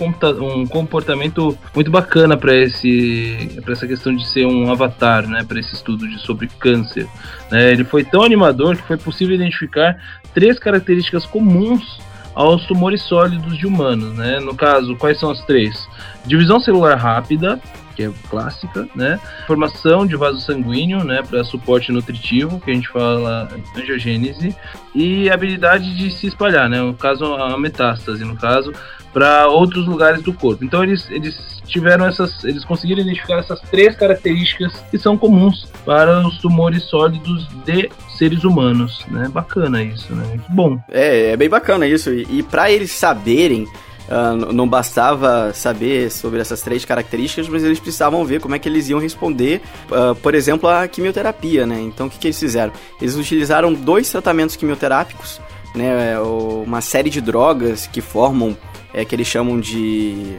um 0.44 0.66
comportamento 0.66 1.58
muito 1.74 1.92
bacana 1.92 2.38
para 2.38 2.56
esse 2.56 3.60
para 3.64 3.74
essa 3.74 3.88
questão 3.88 4.16
de 4.16 4.28
ser 4.28 4.46
um 4.46 4.72
avatar, 4.72 5.28
né, 5.28 5.44
para 5.44 5.60
esse 5.60 5.74
estudo 5.74 6.08
de 6.08 6.20
sobre 6.20 6.48
câncer. 6.60 7.08
Né? 7.52 7.72
Ele 7.72 7.84
foi 7.84 8.04
tão 8.04 8.24
animador 8.24 8.76
que 8.76 8.84
foi 8.84 8.98
possível 8.98 9.36
identificar 9.36 9.98
três 10.36 10.60
características 10.60 11.26
comuns 11.26 12.00
aos 12.36 12.66
tumores 12.68 13.02
sólidos 13.02 13.58
de 13.58 13.66
humanos, 13.66 14.16
né? 14.16 14.40
No 14.40 14.54
caso, 14.54 14.96
quais 14.98 15.18
são 15.18 15.32
as 15.32 15.42
três? 15.46 15.88
Divisão 16.26 16.60
celular 16.60 16.96
rápida, 16.96 17.60
que 17.96 18.04
é 18.04 18.12
clássica, 18.30 18.88
né? 18.94 19.18
Formação 19.48 20.06
de 20.06 20.18
vaso 20.18 20.42
sanguíneo, 20.42 21.04
né, 21.06 21.24
para 21.24 21.46
suporte 21.46 21.94
nutritivo, 21.94 22.60
que 22.60 22.70
a 22.70 22.74
gente 22.74 22.90
fala 22.90 23.48
angiogênese, 23.76 24.54
e 24.94 25.30
habilidade 25.30 25.96
de 25.96 26.12
se 26.12 26.28
espalhar, 26.28 26.70
né? 26.70 26.82
No 26.82 26.94
caso, 26.94 27.24
a 27.34 27.58
metástase, 27.58 28.26
no 28.26 28.36
caso, 28.36 28.74
para 29.14 29.48
outros 29.48 29.88
lugares 29.88 30.22
do 30.22 30.34
corpo. 30.34 30.66
Então 30.66 30.84
eles, 30.84 31.10
eles 31.10 31.62
tiveram 31.66 32.06
essas, 32.06 32.44
eles 32.44 32.66
conseguiram 32.66 33.02
identificar 33.02 33.40
essas 33.40 33.62
três 33.62 33.96
características 33.96 34.74
que 34.92 34.98
são 34.98 35.18
comuns 35.18 35.66
para 35.86 36.20
os 36.28 36.38
tumores 36.40 36.84
sólidos 36.84 37.48
de 37.66 37.90
seres 38.18 38.44
humanos, 38.44 39.06
né? 39.10 39.30
Bacana 39.30 39.84
isso, 39.84 40.14
né? 40.14 40.40
Bom. 40.50 40.80
É, 40.90 41.32
é 41.32 41.38
bem 41.38 41.50
bacana 41.50 41.88
isso. 41.88 42.12
E, 42.12 42.28
e 42.30 42.44
para 42.44 42.72
eles 42.72 42.92
saberem 42.92 43.68
Uh, 44.08 44.54
não 44.54 44.68
bastava 44.68 45.52
saber 45.52 46.12
sobre 46.12 46.40
essas 46.40 46.62
três 46.62 46.86
características, 46.86 47.50
mas 47.50 47.64
eles 47.64 47.80
precisavam 47.80 48.24
ver 48.24 48.40
como 48.40 48.54
é 48.54 48.60
que 48.60 48.70
eles 48.70 48.88
iam 48.88 49.00
responder, 49.00 49.64
uh, 49.90 50.14
por 50.14 50.36
exemplo, 50.36 50.70
à 50.70 50.88
quimioterapia, 50.88 51.66
né? 51.66 51.82
Então, 51.82 52.06
o 52.06 52.10
que, 52.12 52.20
que 52.20 52.28
eles 52.28 52.40
fizeram? 52.40 52.72
Eles 53.02 53.16
utilizaram 53.16 53.74
dois 53.74 54.08
tratamentos 54.08 54.56
quimioterápicos, 54.56 55.42
né? 55.74 56.20
Uma 56.20 56.82
série 56.82 57.10
de 57.10 57.20
drogas 57.20 57.88
que 57.88 58.00
formam 58.00 58.56
é, 58.94 59.04
que 59.04 59.14
eles 59.14 59.28
chamam 59.28 59.60
de 59.60 60.38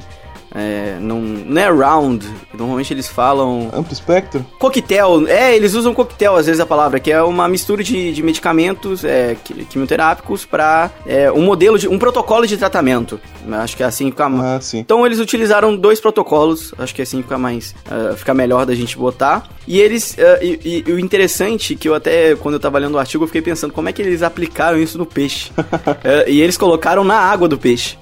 é, 0.54 0.96
não, 1.00 1.20
não 1.20 1.60
é 1.60 1.70
round, 1.70 2.26
normalmente 2.54 2.92
eles 2.92 3.08
falam. 3.08 3.70
Amplo 3.72 3.92
espectro? 3.92 4.44
Coquetel, 4.58 5.26
é, 5.28 5.54
eles 5.54 5.74
usam 5.74 5.94
coquetel 5.94 6.36
às 6.36 6.46
vezes 6.46 6.60
a 6.60 6.66
palavra, 6.66 7.00
que 7.00 7.10
é 7.10 7.22
uma 7.22 7.48
mistura 7.48 7.82
de, 7.82 8.12
de 8.12 8.22
medicamentos 8.22 9.04
é, 9.04 9.36
quimioterápicos 9.68 10.44
para 10.44 10.90
é, 11.06 11.30
um 11.30 11.42
modelo 11.42 11.78
de. 11.78 11.88
um 11.88 11.98
protocolo 11.98 12.46
de 12.46 12.56
tratamento. 12.56 13.20
Acho 13.52 13.76
que 13.76 13.82
é 13.82 13.86
assim 13.86 14.06
que 14.06 14.10
fica 14.12 14.26
ah, 14.26 14.60
sim. 14.60 14.78
Então 14.78 15.06
eles 15.06 15.18
utilizaram 15.18 15.76
dois 15.76 16.00
protocolos, 16.00 16.74
acho 16.78 16.94
que 16.94 17.02
é 17.02 17.04
assim 17.04 17.22
fica 17.22 17.38
mais. 17.38 17.74
Uh, 17.86 18.16
fica 18.16 18.34
melhor 18.34 18.66
da 18.66 18.74
gente 18.74 18.96
botar. 18.96 19.48
E 19.66 19.78
eles. 19.78 20.14
Uh, 20.14 20.42
e, 20.42 20.84
e, 20.86 20.92
o 20.92 20.98
interessante, 20.98 21.74
que 21.76 21.88
eu 21.88 21.94
até, 21.94 22.34
quando 22.36 22.54
eu 22.54 22.60
tava 22.60 22.78
lendo 22.78 22.94
o 22.94 22.98
artigo, 22.98 23.24
eu 23.24 23.28
fiquei 23.28 23.42
pensando 23.42 23.72
como 23.72 23.88
é 23.88 23.92
que 23.92 24.02
eles 24.02 24.22
aplicaram 24.22 24.78
isso 24.78 24.98
no 24.98 25.06
peixe. 25.06 25.50
uh, 25.58 26.26
e 26.28 26.40
eles 26.40 26.56
colocaram 26.56 27.04
na 27.04 27.18
água 27.18 27.48
do 27.48 27.58
peixe. 27.58 27.96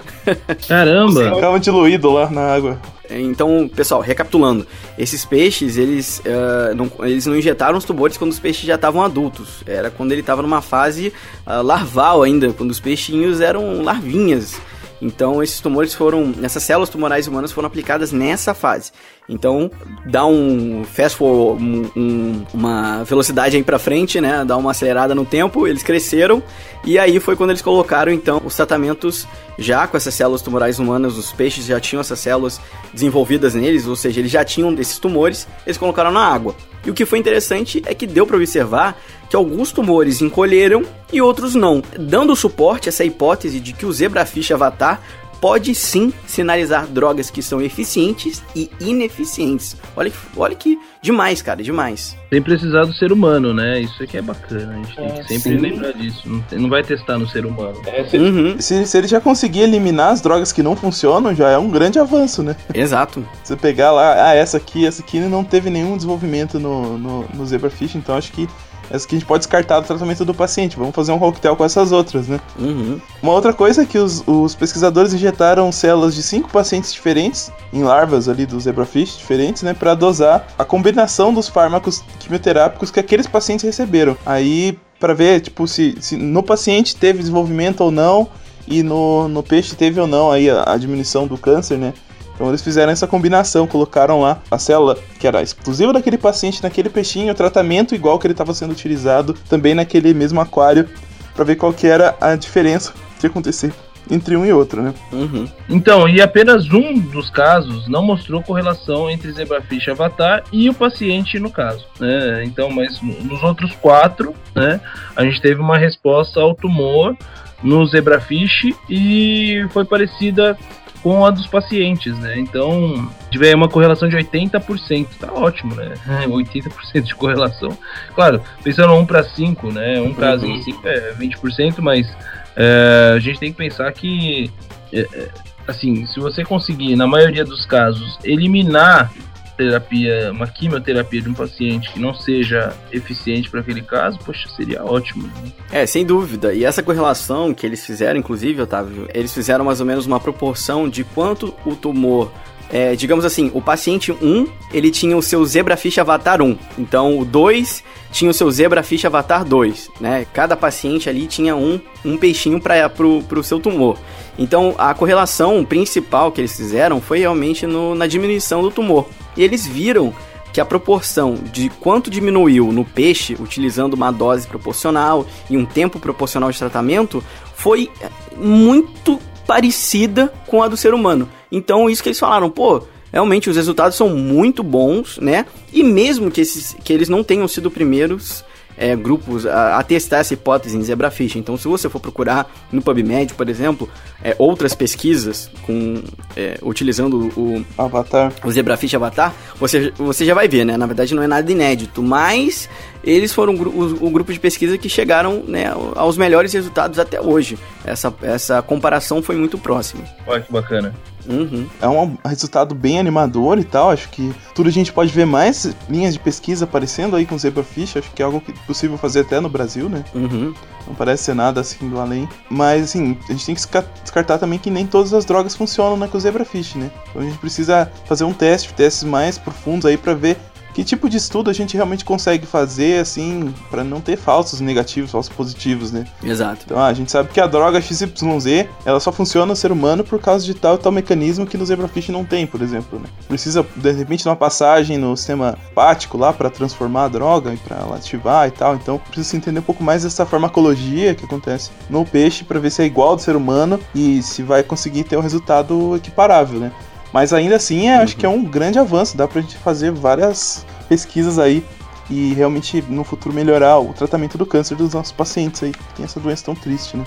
Caramba! 0.69 1.35
Ficava 1.35 1.61
diluído 1.61 2.11
lá 2.11 2.31
na 2.31 2.55
água. 2.55 2.79
Então, 3.11 3.69
pessoal, 3.69 4.01
recapitulando, 4.01 4.67
esses 4.99 5.25
peixes, 5.25 5.77
eles, 5.77 6.21
uh, 6.21 6.75
não, 6.75 6.91
eles 7.07 7.27
não 7.27 7.37
injetaram 7.37 7.77
os 7.77 7.85
tumores 7.85 8.17
quando 8.17 8.33
os 8.33 8.39
peixes 8.39 8.65
já 8.65 8.77
estavam 8.77 9.03
adultos. 9.03 9.63
Era 9.67 9.91
quando 9.91 10.13
ele 10.13 10.23
estava 10.23 10.41
numa 10.41 10.63
fase 10.63 11.13
uh, 11.47 11.63
larval 11.63 12.23
ainda, 12.23 12.53
quando 12.53 12.71
os 12.71 12.81
peixinhos 12.81 13.41
eram 13.41 13.83
larvinhas. 13.83 14.59
Então, 15.03 15.43
esses 15.43 15.61
tumores 15.61 15.93
foram, 15.93 16.33
essas 16.43 16.63
células 16.63 16.89
tumorais 16.89 17.27
humanas 17.27 17.53
foram 17.53 17.67
aplicadas 17.67 18.11
nessa 18.11 18.55
fase. 18.55 18.91
Então, 19.29 19.71
dá 20.05 20.27
um 20.27 20.85
fast 20.85 21.17
forward, 21.17 21.63
um, 21.63 21.91
um, 21.97 22.47
uma 22.53 23.05
velocidade 23.05 23.57
aí 23.57 23.63
para 23.63 23.79
frente, 23.79 24.21
né? 24.21 24.45
Dá 24.45 24.57
uma 24.57 24.73
acelerada 24.73 25.15
no 25.15 25.25
tempo, 25.25 25.67
eles 25.67 25.83
cresceram 25.83 26.43
e 26.85 26.99
aí 26.99 27.19
foi 27.19 27.35
quando 27.35 27.51
eles 27.51 27.63
colocaram 27.63 28.13
então 28.13 28.43
os 28.45 28.55
tratamentos 28.55 29.27
já 29.59 29.87
com 29.87 29.97
essas 29.97 30.13
células 30.13 30.43
tumorais 30.43 30.79
humanas, 30.79 31.17
os 31.17 31.33
peixes 31.33 31.65
já 31.65 31.81
tinham 31.81 32.01
essas 32.01 32.19
células 32.19 32.61
desenvolvidas 32.93 33.55
neles, 33.55 33.87
ou 33.87 33.97
seja, 33.97 34.21
eles 34.21 34.31
já 34.31 34.45
tinham 34.45 34.75
desses 34.75 34.99
tumores, 34.99 35.49
eles 35.65 35.79
colocaram 35.79 36.11
na 36.11 36.21
água. 36.21 36.55
E 36.85 36.91
o 36.91 36.95
que 36.95 37.07
foi 37.07 37.19
interessante 37.19 37.83
é 37.87 37.95
que 37.95 38.07
deu 38.07 38.27
para 38.27 38.37
observar 38.37 39.01
que 39.31 39.37
alguns 39.37 39.73
tumores 39.73 40.21
encolheram 40.21 40.85
e 41.11 41.23
outros 41.23 41.55
não, 41.55 41.83
dando 41.99 42.37
suporte 42.37 42.89
a 42.89 42.91
essa 42.91 43.05
hipótese 43.05 43.59
de 43.59 43.73
que 43.73 43.87
o 43.87 43.93
zebrafish 43.93 44.53
avatar 44.53 45.01
pode 45.41 45.75
sim 45.75 46.13
sinalizar 46.27 46.87
drogas 46.87 47.31
que 47.31 47.43
são 47.43 47.61
eficientes 47.61 48.43
e 48.55 48.71
ineficientes. 48.81 49.77
Olha, 49.97 50.13
olha 50.37 50.55
que 50.55 50.79
demais, 51.03 51.43
cara, 51.43 51.63
demais. 51.63 52.17
Sem 52.31 52.43
precisar 52.43 52.85
do 52.85 52.95
ser 52.95 53.13
humano, 53.13 53.53
né? 53.53 53.81
Isso 53.81 54.03
aqui 54.03 54.17
é 54.17 54.23
bacana, 54.23 54.73
a 54.73 54.77
gente 54.77 54.97
tem 54.97 55.07
que 55.07 55.21
é, 55.21 55.23
sempre 55.25 55.41
sim. 55.41 55.57
lembrar 55.57 55.93
disso. 55.93 56.23
Não, 56.27 56.45
não, 56.59 56.69
vai 56.69 56.83
testar 56.83 57.19
no 57.19 57.29
ser 57.29 57.45
humano. 57.45 57.81
É, 57.87 58.05
se, 58.05 58.17
uhum. 58.17 58.57
se, 58.59 58.87
se, 58.87 58.99
ele 58.99 59.07
já 59.07 59.21
conseguir 59.21 59.61
eliminar 59.61 60.13
as 60.13 60.21
drogas 60.21 60.51
que 60.51 60.63
não 60.63 60.75
funcionam, 60.75 61.35
já 61.35 61.51
é 61.51 61.59
um 61.59 61.69
grande 61.69 61.99
avanço, 61.99 62.43
né? 62.43 62.57
Exato. 62.73 63.27
Você 63.43 63.55
pegar 63.57 63.93
lá, 63.93 64.31
ah, 64.31 64.35
essa 64.35 64.57
aqui, 64.57 64.87
essa 64.87 65.03
aqui 65.03 65.21
não 65.21 65.45
teve 65.45 65.71
nenhum 65.71 65.97
desenvolvimento 65.97 66.59
no, 66.59 66.99
no, 66.99 67.25
no 67.35 67.47
Zebrafish, 67.47 67.95
então 67.95 68.17
acho 68.17 68.33
que 68.33 68.49
essa 68.91 69.07
que 69.07 69.15
a 69.15 69.19
gente 69.19 69.27
pode 69.27 69.41
descartar 69.41 69.81
do 69.81 69.87
tratamento 69.87 70.25
do 70.25 70.35
paciente. 70.35 70.77
Vamos 70.77 70.95
fazer 70.95 71.13
um 71.13 71.19
coquetel 71.19 71.57
com 71.57 71.65
essas 71.65 71.93
outras, 71.93 72.29
né? 72.29 72.41
Uhum. 72.59 73.01
Uma 73.23 73.33
outra 73.33 73.53
coisa 73.53 73.83
é 73.83 73.87
que 73.87 73.99
os, 73.99 74.23
os, 74.27 74.55
pesquisadores 74.55 75.13
injetaram 75.13 75.71
células 75.73 76.15
de 76.15 76.23
cinco 76.23 76.51
pacientes 76.51 76.93
diferentes, 76.93 77.51
em 77.73 77.83
larvas 77.83 78.29
ali 78.29 78.47
do 78.47 78.59
zebrafish 78.61 79.17
diferentes, 79.17 79.63
né? 79.63 79.75
Para 79.75 79.95
dosar 79.95 80.47
a 80.59 80.65
combinação 80.65 81.33
dos 81.33 81.49
fármacos 81.49 82.03
quimioterápicos 82.19 82.91
que 82.91 83.01
aqueles 83.01 83.27
pacientes 83.27 83.65
receberam. 83.65 84.17
Aí, 84.25 84.79
para 84.99 85.15
ver, 85.15 85.41
tipo, 85.41 85.67
se, 85.67 85.97
se 86.01 86.17
no 86.17 86.43
paciente 86.43 86.97
teve 86.97 87.19
desenvolvimento 87.21 87.81
ou 87.83 87.91
não, 87.91 88.29
e 88.67 88.83
no, 88.83 89.29
no 89.29 89.43
peixe 89.43 89.77
teve 89.77 90.01
ou 90.01 90.07
não 90.07 90.31
aí 90.31 90.49
a, 90.49 90.65
a 90.67 90.77
diminuição 90.77 91.27
do 91.27 91.37
câncer, 91.37 91.77
né? 91.77 91.93
Então 92.35 92.49
eles 92.49 92.63
fizeram 92.63 92.93
essa 92.93 93.07
combinação, 93.07 93.67
colocaram 93.67 94.21
lá 94.21 94.41
a 94.51 94.59
célula 94.59 94.99
que 95.19 95.27
era 95.27 95.43
exclusiva 95.43 95.93
daquele 95.93 96.19
paciente 96.19 96.63
naquele 96.63 96.89
peixinho, 96.89 97.33
o 97.33 97.35
tratamento 97.35 97.95
igual 97.95 98.19
que 98.19 98.27
ele 98.27 98.35
estava 98.35 98.53
sendo 98.53 98.73
utilizado 98.73 99.35
também 99.49 99.75
naquele 99.75 100.13
mesmo 100.13 100.41
aquário, 100.41 100.89
para 101.35 101.45
ver 101.45 101.57
qual 101.57 101.73
que 101.73 101.87
era 101.87 102.17
a 102.21 102.35
diferença 102.37 102.93
que 103.19 103.27
ia 103.27 103.31
acontecer 103.31 103.73
entre 104.11 104.37
um 104.37 104.45
e 104.45 104.53
outro, 104.53 104.83
né? 104.83 104.95
Uhum. 105.13 105.49
Então, 105.69 106.09
e 106.09 106.21
apenas 106.21 106.71
um 106.71 106.99
dos 106.99 107.31
casos 107.31 107.89
não 107.89 108.05
mostrou 108.05 108.43
correlação 108.43 109.09
entre 109.11 109.33
zebrafish 109.33 109.89
avatar 109.89 110.45
e 110.53 110.69
o 110.69 110.75
paciente 110.75 111.39
no 111.39 111.51
caso, 111.51 111.87
né? 111.99 112.45
Então, 112.45 112.71
mas 112.71 113.01
nos 113.01 113.43
outros 113.43 113.73
quatro, 113.77 114.35
né, 114.55 114.81
a 115.17 115.25
gente 115.25 115.41
teve 115.41 115.61
uma 115.61 115.79
resposta 115.79 116.41
ao 116.41 116.55
tumor 116.55 117.17
no 117.63 117.87
zebrafish 117.87 118.75
e 118.91 119.67
foi 119.71 119.85
parecida 119.85 120.57
com 121.05 121.27
a 121.27 121.31
dos 121.31 121.47
pacientes, 121.47 122.19
né? 122.19 122.39
Então, 122.39 123.13
tiver 123.31 123.55
uma 123.55 123.69
correlação 123.69 124.09
de 124.09 124.17
80%, 124.17 125.07
tá 125.21 125.31
ótimo, 125.31 125.75
né? 125.75 125.93
80% 126.27 127.03
de 127.03 127.15
correlação. 127.15 127.77
Claro, 128.15 128.41
pensando 128.63 128.95
1 128.95 129.05
para 129.05 129.23
5, 129.23 129.71
né? 129.71 130.01
Um 130.01 130.15
caso 130.15 130.47
uhum. 130.47 130.55
em 130.55 130.63
5 130.63 130.89
é 130.89 131.13
20%, 131.13 131.81
mas 131.81 132.11
é, 132.57 133.13
a 133.15 133.19
gente 133.19 133.39
tem 133.39 133.53
que 133.53 133.59
pensar 133.59 133.93
que 133.93 134.51
é, 134.91 135.01
é 135.01 135.29
assim, 135.69 136.07
se 136.07 136.19
você 136.19 136.43
conseguir, 136.43 136.97
na 136.97 137.07
maioria 137.07 137.45
dos 137.45 137.67
casos, 137.67 138.19
eliminar 138.25 139.13
terapia, 139.57 140.31
uma 140.33 140.47
quimioterapia 140.47 141.21
de 141.21 141.29
um 141.29 141.35
paciente 141.35 141.93
que 141.93 142.01
não 142.01 142.15
seja 142.15 142.75
eficiente 142.93 143.51
para 143.51 143.61
aquele 143.61 143.83
caso, 143.83 144.19
poxa, 144.25 144.49
seria 144.49 144.85
ótimo. 144.85 145.27
Né? 145.27 145.53
É, 145.71 145.87
sem 145.87 146.05
dúvida. 146.05 146.53
E 146.53 146.65
essa 146.65 146.83
correlação 146.83 147.55
que 147.55 147.67
eles 147.67 147.85
fizeram, 147.85 148.19
inclusive, 148.19 148.63
Otávio, 148.63 149.09
eles 149.15 149.33
fizeram 149.33 149.65
mais 149.65 149.81
ou 149.81 149.87
menos 149.87 150.07
uma 150.07 150.21
proporção 150.21 150.89
de 150.89 151.05
quanto 151.05 151.55
o 151.65 151.75
tumor 151.75 152.33
é, 152.71 152.97
digamos 152.97 153.25
assim, 153.25 153.51
o 153.55 153.61
paciente 153.61 154.11
1, 154.11 154.49
ele 154.73 154.91
tinha 154.91 155.17
o 155.17 155.23
seu 155.23 155.45
zebrafish 155.45 155.99
avatar 155.99 156.41
1. 156.43 156.59
Então, 156.79 157.19
o 157.19 157.25
2 157.25 157.85
tinha 158.11 158.31
o 158.31 158.35
seu 158.35 158.51
zebrafish 158.51 159.05
avatar 159.05 159.45
2, 159.45 159.91
né? 160.01 160.27
Cada 160.33 160.57
paciente 160.57 161.09
ali 161.09 161.27
tinha 161.27 161.55
um, 161.55 161.81
um 162.05 162.17
peixinho 162.17 162.61
para 162.61 162.89
pro, 162.89 163.23
pro 163.25 163.45
seu 163.45 163.61
tumor. 163.61 163.99
Então, 164.39 164.75
a 164.79 164.95
correlação 164.95 165.65
principal 165.65 166.33
que 166.33 166.41
eles 166.41 166.57
fizeram 166.57 167.01
foi 167.01 167.21
realmente 167.21 167.67
no, 167.67 167.95
na 167.95 168.07
diminuição 168.07 168.63
do 168.63 168.71
tumor. 168.71 169.09
E 169.37 169.43
eles 169.43 169.67
viram 169.67 170.15
que 170.53 170.61
a 170.61 170.65
proporção 170.65 171.35
de 171.35 171.69
quanto 171.69 172.09
diminuiu 172.09 172.71
no 172.71 172.85
peixe, 172.85 173.37
utilizando 173.41 173.95
uma 173.95 174.13
dose 174.13 174.47
proporcional 174.47 175.27
e 175.51 175.57
um 175.57 175.67
tempo 175.67 175.99
proporcional 175.99 176.51
de 176.51 176.59
tratamento, 176.59 177.23
foi 177.57 177.91
muito 178.37 179.19
parecida 179.47 180.33
com 180.47 180.63
a 180.63 180.69
do 180.69 180.77
ser 180.77 180.95
humano. 180.95 181.29
Então, 181.51 181.91
isso 181.91 182.03
que 182.03 182.09
eles 182.09 182.21
falaram, 182.21 182.49
pô, 182.49 182.83
realmente 183.13 183.51
os 183.51 183.57
resultados 183.57 183.97
são 183.97 184.09
muito 184.11 184.63
bons, 184.63 185.19
né? 185.19 185.45
E 185.73 185.83
mesmo 185.83 186.31
que, 186.31 186.41
esses, 186.41 186.77
que 186.85 186.93
eles 186.93 187.09
não 187.09 187.25
tenham 187.25 187.49
sido 187.49 187.71
primeiros 187.71 188.45
é, 188.77 188.95
grupos 188.97 189.47
a, 189.47 189.79
a, 189.79 189.83
testar 189.83 190.19
essa 190.19 190.35
hipótese 190.35 190.77
em 190.77 190.83
zebrafish. 190.83 191.37
Então, 191.37 191.57
se 191.57 191.69
você 191.69 191.89
for 191.89 192.01
procurar 192.01 192.51
no 192.73 192.83
PubMed, 192.83 193.35
por 193.35 193.49
exemplo, 193.49 193.89
é, 194.23 194.35
outras 194.39 194.75
pesquisas 194.75 195.51
com 195.63 196.03
é, 196.37 196.59
utilizando 196.63 197.33
o 197.37 197.65
Avatar, 197.77 198.33
o 198.45 198.51
zebrafish 198.51 198.95
Avatar, 198.95 199.35
você, 199.59 199.93
você 199.97 200.25
já 200.25 200.35
vai 200.35 200.49
ver, 200.49 200.65
né? 200.65 200.77
Na 200.77 200.87
verdade, 200.87 201.15
não 201.15 201.23
é 201.23 201.27
nada 201.27 201.51
inédito, 201.51 202.03
mas 202.03 202.69
eles 203.05 203.33
foram 203.33 203.55
o, 203.55 204.07
o 204.07 204.11
grupo 204.11 204.33
de 204.33 204.41
pesquisa 204.41 204.79
que 204.79 204.89
chegaram 204.89 205.43
né, 205.47 205.73
aos 205.95 206.17
melhores 206.17 206.53
resultados 206.53 206.99
até 206.99 207.21
hoje. 207.21 207.59
Essa, 207.85 208.13
essa 208.23 208.63
comparação 208.63 209.23
foi 209.23 209.37
muito 209.37 209.59
próxima. 209.59 210.05
Olha 210.27 210.41
que 210.41 210.53
bacana. 210.53 210.95
Uhum. 211.27 211.67
É 211.81 211.89
um 211.89 212.17
resultado 212.25 212.75
bem 212.75 212.99
animador 212.99 213.59
e 213.59 213.65
tal. 213.65 213.91
Acho 213.91 214.09
que 214.11 214.35
tudo 214.55 214.69
a 214.69 214.73
gente 214.73 214.93
pode 214.93 215.13
ver 215.13 215.25
mais 215.25 215.75
linhas 215.89 216.15
de 216.15 216.21
pesquisa 216.21 216.65
aparecendo 216.65 217.17
aí 217.17 217.27
com 217.27 217.39
Zebrafish. 217.39 217.97
Acho 217.97 218.11
que 218.13 218.23
é 218.23 218.25
algo 218.25 218.41
que 218.41 218.53
é 218.53 218.55
possível 218.67 218.99
fazer 218.99 219.21
até 219.21 219.41
no 219.41 219.49
Brasil, 219.49 219.89
né? 219.89 220.05
Uhum. 220.15 220.55
Não 220.87 220.95
parece 220.95 221.25
ser 221.25 221.35
nada 221.35 221.61
assim 221.61 221.89
do 221.89 221.99
além. 221.99 222.29
Mas 222.51 222.85
assim, 222.85 223.17
a 223.29 223.33
gente 223.33 223.47
tem 223.47 223.55
que 223.55 223.63
descartar 224.03 224.39
também 224.39 224.59
que 224.59 224.71
nem 224.71 224.87
todas 224.87 225.15
as 225.15 225.25
drogas 225.25 225.57
funcionam 225.57 225.97
né, 225.97 226.09
com 226.09 226.19
o 226.19 226.21
Zebrafish, 226.21 226.75
né? 226.75 226.91
Então 227.09 227.23
a 227.23 227.25
gente 227.25 227.39
precisa 227.39 227.91
fazer 228.05 228.25
um 228.25 228.33
teste, 228.33 228.75
testes 228.75 229.05
mais 229.05 229.39
profundos 229.39 229.87
aí 229.87 229.97
para 229.97 230.15
ver 230.15 230.37
que 230.75 230.83
tipo 230.83 231.09
de 231.09 231.17
estudo 231.17 231.49
a 231.49 231.53
gente 231.53 231.75
realmente 231.75 232.05
consegue 232.05 232.47
fazer, 232.47 233.01
assim, 233.01 233.55
para 233.71 233.85
não 233.85 234.01
ter 234.01 234.17
falsos 234.17 234.61
negativos, 234.61 235.13
falsos 235.13 235.33
positivos, 235.33 235.93
né? 235.93 236.05
Exato. 236.23 236.63
Então, 236.65 236.79
ah, 236.79 236.87
a 236.87 236.93
gente 236.93 237.11
sabe 237.13 237.29
que 237.31 237.41
a 237.41 237.47
droga 237.47 237.81
XYZ, 237.81 238.67
ela 238.85 238.99
só 238.99 239.13
funciona 239.13 239.47
no 239.47 239.57
ser 239.57 239.71
humano 239.71 240.03
por 240.03 240.21
causa 240.21 240.45
de 240.45 240.53
tal 240.53 240.75
e 240.75 240.79
tal 240.79 240.91
mecanismo 240.91 241.47
que 241.47 241.57
no 241.57 241.65
zebrafish 241.65 242.09
não 242.09 242.25
tem, 242.25 242.47
por 242.47 242.61
exemplo, 242.61 242.99
né? 242.99 243.07
Precisa, 243.29 243.65
de 243.77 243.93
repente, 243.93 244.23
de 244.23 244.29
uma 244.29 244.37
passagem 244.37 244.99
no 244.99 245.17
sistema 245.17 245.57
hepático 245.71 246.19
lá 246.19 246.33
para 246.33 246.51
transformar 246.51 247.05
a 247.05 247.09
droga 247.09 247.55
e 247.55 247.57
para 247.57 247.77
ela 247.77 247.97
ativar 247.97 248.49
e 248.49 248.51
tal. 248.51 248.75
Então, 248.75 248.99
precisa 248.99 249.37
entender 249.37 249.61
um 249.61 249.63
pouco 249.63 249.83
mais 249.83 250.03
dessa 250.03 250.27
farmacologia 250.27 251.15
que 251.15 251.25
acontece 251.25 251.71
no 251.89 252.05
peixe 252.05 252.43
para 252.43 252.59
ver 252.59 252.71
se 252.71 252.83
é 252.83 252.85
igual 252.85 253.11
ao 253.11 253.17
do 253.17 253.23
ser 253.23 253.37
humano 253.37 253.79
e 253.95 254.23
se 254.23 254.43
vai 254.43 254.65
conseguir 254.65 255.05
ter 255.05 255.17
um 255.17 255.21
resultado 255.21 255.95
equiparável, 255.95 256.59
né? 256.59 256.73
Mas 257.15 257.33
ainda 257.33 257.55
assim, 257.55 257.89
uhum. 257.89 258.01
acho 258.01 258.17
que 258.17 258.27
é 258.27 258.29
um 258.29 258.43
grande 258.43 258.77
avanço. 258.77 259.17
Dá 259.17 259.29
pra 259.29 259.41
gente 259.41 259.57
fazer 259.57 259.93
várias 259.93 260.67
pesquisas 260.89 261.39
aí 261.39 261.65
e 262.11 262.35
realmente 262.35 262.83
no 262.89 263.05
futuro 263.05 263.33
melhorar 263.33 263.79
o 263.79 263.93
tratamento 263.93 264.37
do 264.37 264.45
câncer 264.45 264.75
dos 264.75 264.95
nossos 264.95 265.13
pacientes 265.13 265.63
aí, 265.63 265.71
que 265.71 265.95
tem 265.95 266.05
essa 266.05 266.19
doença 266.19 266.45
tão 266.45 266.57
triste, 266.57 266.97
né? 266.97 267.05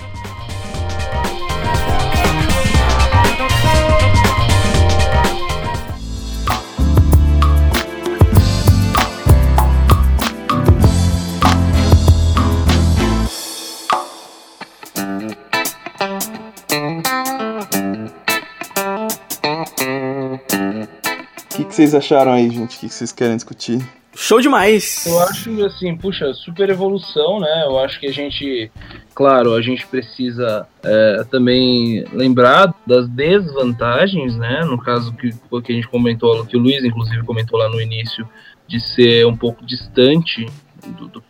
Vocês 21.78 21.94
acharam 21.94 22.32
aí, 22.32 22.50
gente? 22.50 22.76
O 22.76 22.80
que 22.80 22.88
vocês 22.88 23.12
querem 23.12 23.36
discutir? 23.36 23.78
Show 24.12 24.40
demais! 24.40 25.06
Eu 25.06 25.20
acho, 25.20 25.64
assim, 25.64 25.96
puxa, 25.96 26.34
super 26.34 26.68
evolução, 26.68 27.38
né? 27.38 27.62
Eu 27.66 27.78
acho 27.78 28.00
que 28.00 28.08
a 28.08 28.12
gente, 28.12 28.68
claro, 29.14 29.54
a 29.54 29.62
gente 29.62 29.86
precisa 29.86 30.66
é, 30.82 31.24
também 31.30 32.04
lembrar 32.12 32.74
das 32.84 33.08
desvantagens, 33.08 34.34
né? 34.36 34.64
No 34.64 34.76
caso 34.76 35.12
que, 35.12 35.30
que 35.30 35.72
a 35.72 35.74
gente 35.76 35.86
comentou, 35.86 36.44
que 36.46 36.56
o 36.56 36.60
Luiz, 36.60 36.82
inclusive, 36.82 37.22
comentou 37.22 37.56
lá 37.56 37.68
no 37.68 37.80
início, 37.80 38.28
de 38.66 38.80
ser 38.80 39.24
um 39.24 39.36
pouco 39.36 39.64
distante 39.64 40.46
do, 40.84 41.06
do, 41.06 41.22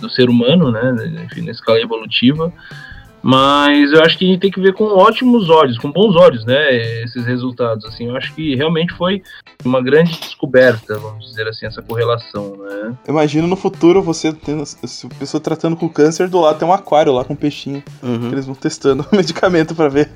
do 0.00 0.10
ser 0.10 0.28
humano, 0.28 0.72
né? 0.72 0.96
Enfim, 1.26 1.42
na 1.42 1.52
escala 1.52 1.80
evolutiva. 1.80 2.52
Mas 3.26 3.92
eu 3.92 4.04
acho 4.04 4.16
que 4.16 4.24
a 4.24 4.28
gente 4.28 4.38
tem 4.38 4.52
que 4.52 4.60
ver 4.60 4.72
com 4.72 4.84
ótimos 4.84 5.50
olhos, 5.50 5.76
com 5.78 5.90
bons 5.90 6.14
olhos, 6.14 6.44
né? 6.44 7.02
Esses 7.02 7.26
resultados. 7.26 7.84
Assim, 7.84 8.06
eu 8.06 8.16
acho 8.16 8.32
que 8.32 8.54
realmente 8.54 8.94
foi 8.94 9.20
uma 9.64 9.82
grande 9.82 10.16
descoberta, 10.20 10.96
vamos 10.96 11.26
dizer 11.26 11.48
assim, 11.48 11.66
essa 11.66 11.82
correlação, 11.82 12.56
né? 12.56 12.94
Imagina 13.08 13.48
no 13.48 13.56
futuro 13.56 14.00
você 14.00 14.32
tendo 14.32 14.62
a 14.62 15.14
pessoa 15.18 15.40
tratando 15.40 15.76
com 15.76 15.88
câncer, 15.88 16.28
do 16.28 16.40
lado 16.40 16.60
tem 16.60 16.68
um 16.68 16.72
aquário 16.72 17.12
lá 17.12 17.24
com 17.24 17.32
um 17.32 17.36
peixinho. 17.36 17.82
Uhum. 18.00 18.28
Que 18.28 18.34
eles 18.36 18.46
vão 18.46 18.54
testando 18.54 19.04
o 19.10 19.16
medicamento 19.16 19.74
para 19.74 19.88
ver 19.88 20.08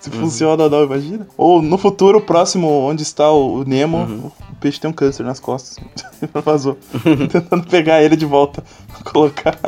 se 0.00 0.08
uhum. 0.10 0.20
funciona 0.20 0.64
ou 0.64 0.70
não, 0.70 0.82
imagina. 0.82 1.28
Ou 1.36 1.60
no 1.60 1.76
futuro 1.76 2.20
próximo, 2.22 2.68
onde 2.68 3.02
está 3.02 3.30
o 3.30 3.62
Nemo, 3.64 3.98
uhum. 3.98 4.26
o 4.26 4.56
peixe 4.58 4.80
tem 4.80 4.90
um 4.90 4.94
câncer 4.94 5.22
nas 5.22 5.38
costas. 5.38 5.78
Vazou. 6.44 6.78
Tentando 7.30 7.66
pegar 7.66 8.02
ele 8.02 8.16
de 8.16 8.24
volta, 8.24 8.64
colocar. 9.04 9.58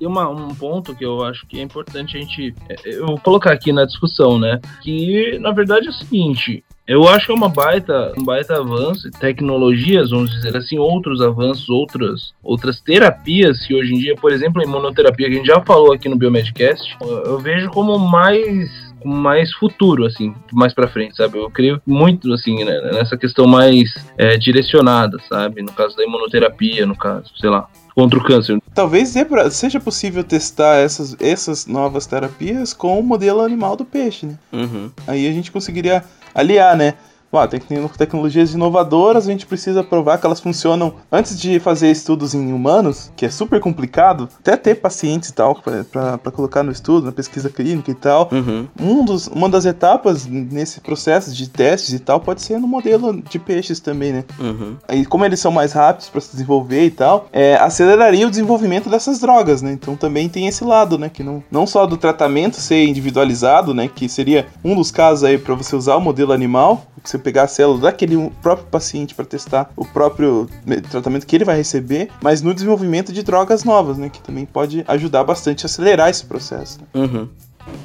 E 0.00 0.06
uma, 0.06 0.28
um 0.28 0.54
ponto 0.54 0.94
que 0.94 1.04
eu 1.04 1.24
acho 1.24 1.46
que 1.46 1.58
é 1.58 1.62
importante 1.62 2.16
a 2.16 2.20
gente. 2.20 2.54
É, 2.68 2.76
eu 2.84 3.06
vou 3.06 3.18
colocar 3.18 3.52
aqui 3.52 3.72
na 3.72 3.84
discussão, 3.84 4.38
né? 4.38 4.60
Que 4.80 5.38
na 5.40 5.50
verdade 5.50 5.88
é 5.88 5.90
o 5.90 5.94
seguinte: 5.94 6.64
eu 6.90 7.06
acho 7.06 7.26
que 7.26 7.32
é 7.32 7.34
uma 7.36 7.48
baita, 7.48 8.12
um 8.18 8.24
baita 8.24 8.56
avanço, 8.56 9.10
tecnologias, 9.12 10.10
vamos 10.10 10.30
dizer 10.30 10.56
assim, 10.56 10.76
outros 10.76 11.20
avanços, 11.20 11.68
outras, 11.68 12.32
outras 12.42 12.80
terapias 12.80 13.64
que 13.64 13.74
hoje 13.74 13.94
em 13.94 13.98
dia, 13.98 14.16
por 14.16 14.32
exemplo, 14.32 14.60
a 14.60 14.64
imunoterapia 14.64 15.28
que 15.28 15.34
a 15.34 15.36
gente 15.36 15.46
já 15.46 15.60
falou 15.60 15.92
aqui 15.92 16.08
no 16.08 16.16
Biomedcast, 16.16 16.96
eu 17.00 17.38
vejo 17.38 17.70
como 17.70 17.96
mais 17.96 18.89
mais 19.04 19.52
futuro, 19.52 20.06
assim, 20.06 20.34
mais 20.52 20.72
para 20.72 20.88
frente, 20.88 21.16
sabe? 21.16 21.38
Eu 21.38 21.50
creio 21.50 21.80
muito, 21.86 22.32
assim, 22.32 22.64
né, 22.64 22.80
nessa 22.92 23.16
questão 23.16 23.46
mais 23.46 23.94
é, 24.16 24.36
direcionada, 24.36 25.18
sabe? 25.28 25.62
No 25.62 25.72
caso 25.72 25.96
da 25.96 26.04
imunoterapia, 26.04 26.86
no 26.86 26.96
caso, 26.96 27.30
sei 27.38 27.50
lá, 27.50 27.68
contra 27.94 28.18
o 28.18 28.22
câncer. 28.22 28.58
Talvez 28.74 29.14
seja 29.50 29.80
possível 29.80 30.24
testar 30.24 30.76
essas, 30.76 31.16
essas 31.20 31.66
novas 31.66 32.06
terapias 32.06 32.72
com 32.72 32.98
o 32.98 33.02
modelo 33.02 33.40
animal 33.40 33.76
do 33.76 33.84
peixe, 33.84 34.26
né? 34.26 34.38
Uhum. 34.52 34.90
Aí 35.06 35.28
a 35.28 35.32
gente 35.32 35.50
conseguiria 35.50 36.04
aliar, 36.34 36.76
né? 36.76 36.94
Ó, 37.32 37.46
tem 37.46 37.60
tecnologias 37.96 38.54
inovadoras, 38.54 39.28
a 39.28 39.30
gente 39.30 39.46
precisa 39.46 39.84
provar 39.84 40.18
que 40.18 40.26
elas 40.26 40.40
funcionam 40.40 40.94
antes 41.12 41.38
de 41.38 41.60
fazer 41.60 41.90
estudos 41.90 42.34
em 42.34 42.52
humanos, 42.52 43.12
que 43.16 43.24
é 43.24 43.30
super 43.30 43.60
complicado, 43.60 44.28
até 44.40 44.56
ter 44.56 44.76
pacientes 44.76 45.28
e 45.28 45.32
tal, 45.32 45.62
para 45.90 46.18
colocar 46.32 46.64
no 46.64 46.72
estudo, 46.72 47.06
na 47.06 47.12
pesquisa 47.12 47.48
clínica 47.48 47.90
e 47.90 47.94
tal. 47.94 48.28
Uhum. 48.32 48.66
Um 48.80 49.04
dos, 49.04 49.28
uma 49.28 49.48
das 49.48 49.64
etapas 49.64 50.26
nesse 50.26 50.80
processo 50.80 51.32
de 51.32 51.48
testes 51.48 51.94
e 51.94 52.00
tal 52.00 52.18
pode 52.18 52.42
ser 52.42 52.58
no 52.58 52.66
modelo 52.66 53.22
de 53.22 53.38
peixes 53.38 53.78
também, 53.78 54.12
né? 54.12 54.24
Uhum. 54.38 54.76
E 54.88 55.06
como 55.06 55.24
eles 55.24 55.38
são 55.38 55.52
mais 55.52 55.72
rápidos 55.72 56.08
para 56.08 56.20
se 56.20 56.32
desenvolver 56.32 56.84
e 56.84 56.90
tal, 56.90 57.28
é, 57.32 57.54
aceleraria 57.56 58.26
o 58.26 58.30
desenvolvimento 58.30 58.90
dessas 58.90 59.20
drogas, 59.20 59.62
né? 59.62 59.72
Então 59.72 59.94
também 59.94 60.28
tem 60.28 60.48
esse 60.48 60.64
lado, 60.64 60.98
né? 60.98 61.08
Que 61.08 61.22
não, 61.22 61.42
não 61.50 61.66
só 61.66 61.86
do 61.86 61.96
tratamento 61.96 62.56
ser 62.56 62.84
individualizado, 62.86 63.72
né? 63.72 63.88
Que 63.88 64.08
seria 64.08 64.48
um 64.64 64.74
dos 64.74 64.90
casos 64.90 65.22
aí 65.22 65.38
para 65.38 65.54
você 65.54 65.76
usar 65.76 65.94
o 65.94 66.00
modelo 66.00 66.32
animal, 66.32 66.86
que 67.02 67.08
você 67.08 67.19
pegar 67.20 67.44
a 67.44 67.48
célula 67.48 67.80
daquele 67.80 68.30
próprio 68.42 68.66
paciente 68.66 69.14
para 69.14 69.24
testar 69.24 69.70
o 69.76 69.84
próprio 69.84 70.48
tratamento 70.90 71.26
que 71.26 71.36
ele 71.36 71.44
vai 71.44 71.56
receber, 71.56 72.10
mas 72.22 72.42
no 72.42 72.52
desenvolvimento 72.54 73.12
de 73.12 73.22
drogas 73.22 73.64
novas, 73.64 73.98
né? 73.98 74.08
Que 74.08 74.20
também 74.20 74.44
pode 74.44 74.84
ajudar 74.88 75.24
bastante 75.24 75.64
a 75.64 75.66
acelerar 75.66 76.08
esse 76.08 76.24
processo. 76.24 76.78
Uhum. 76.94 77.28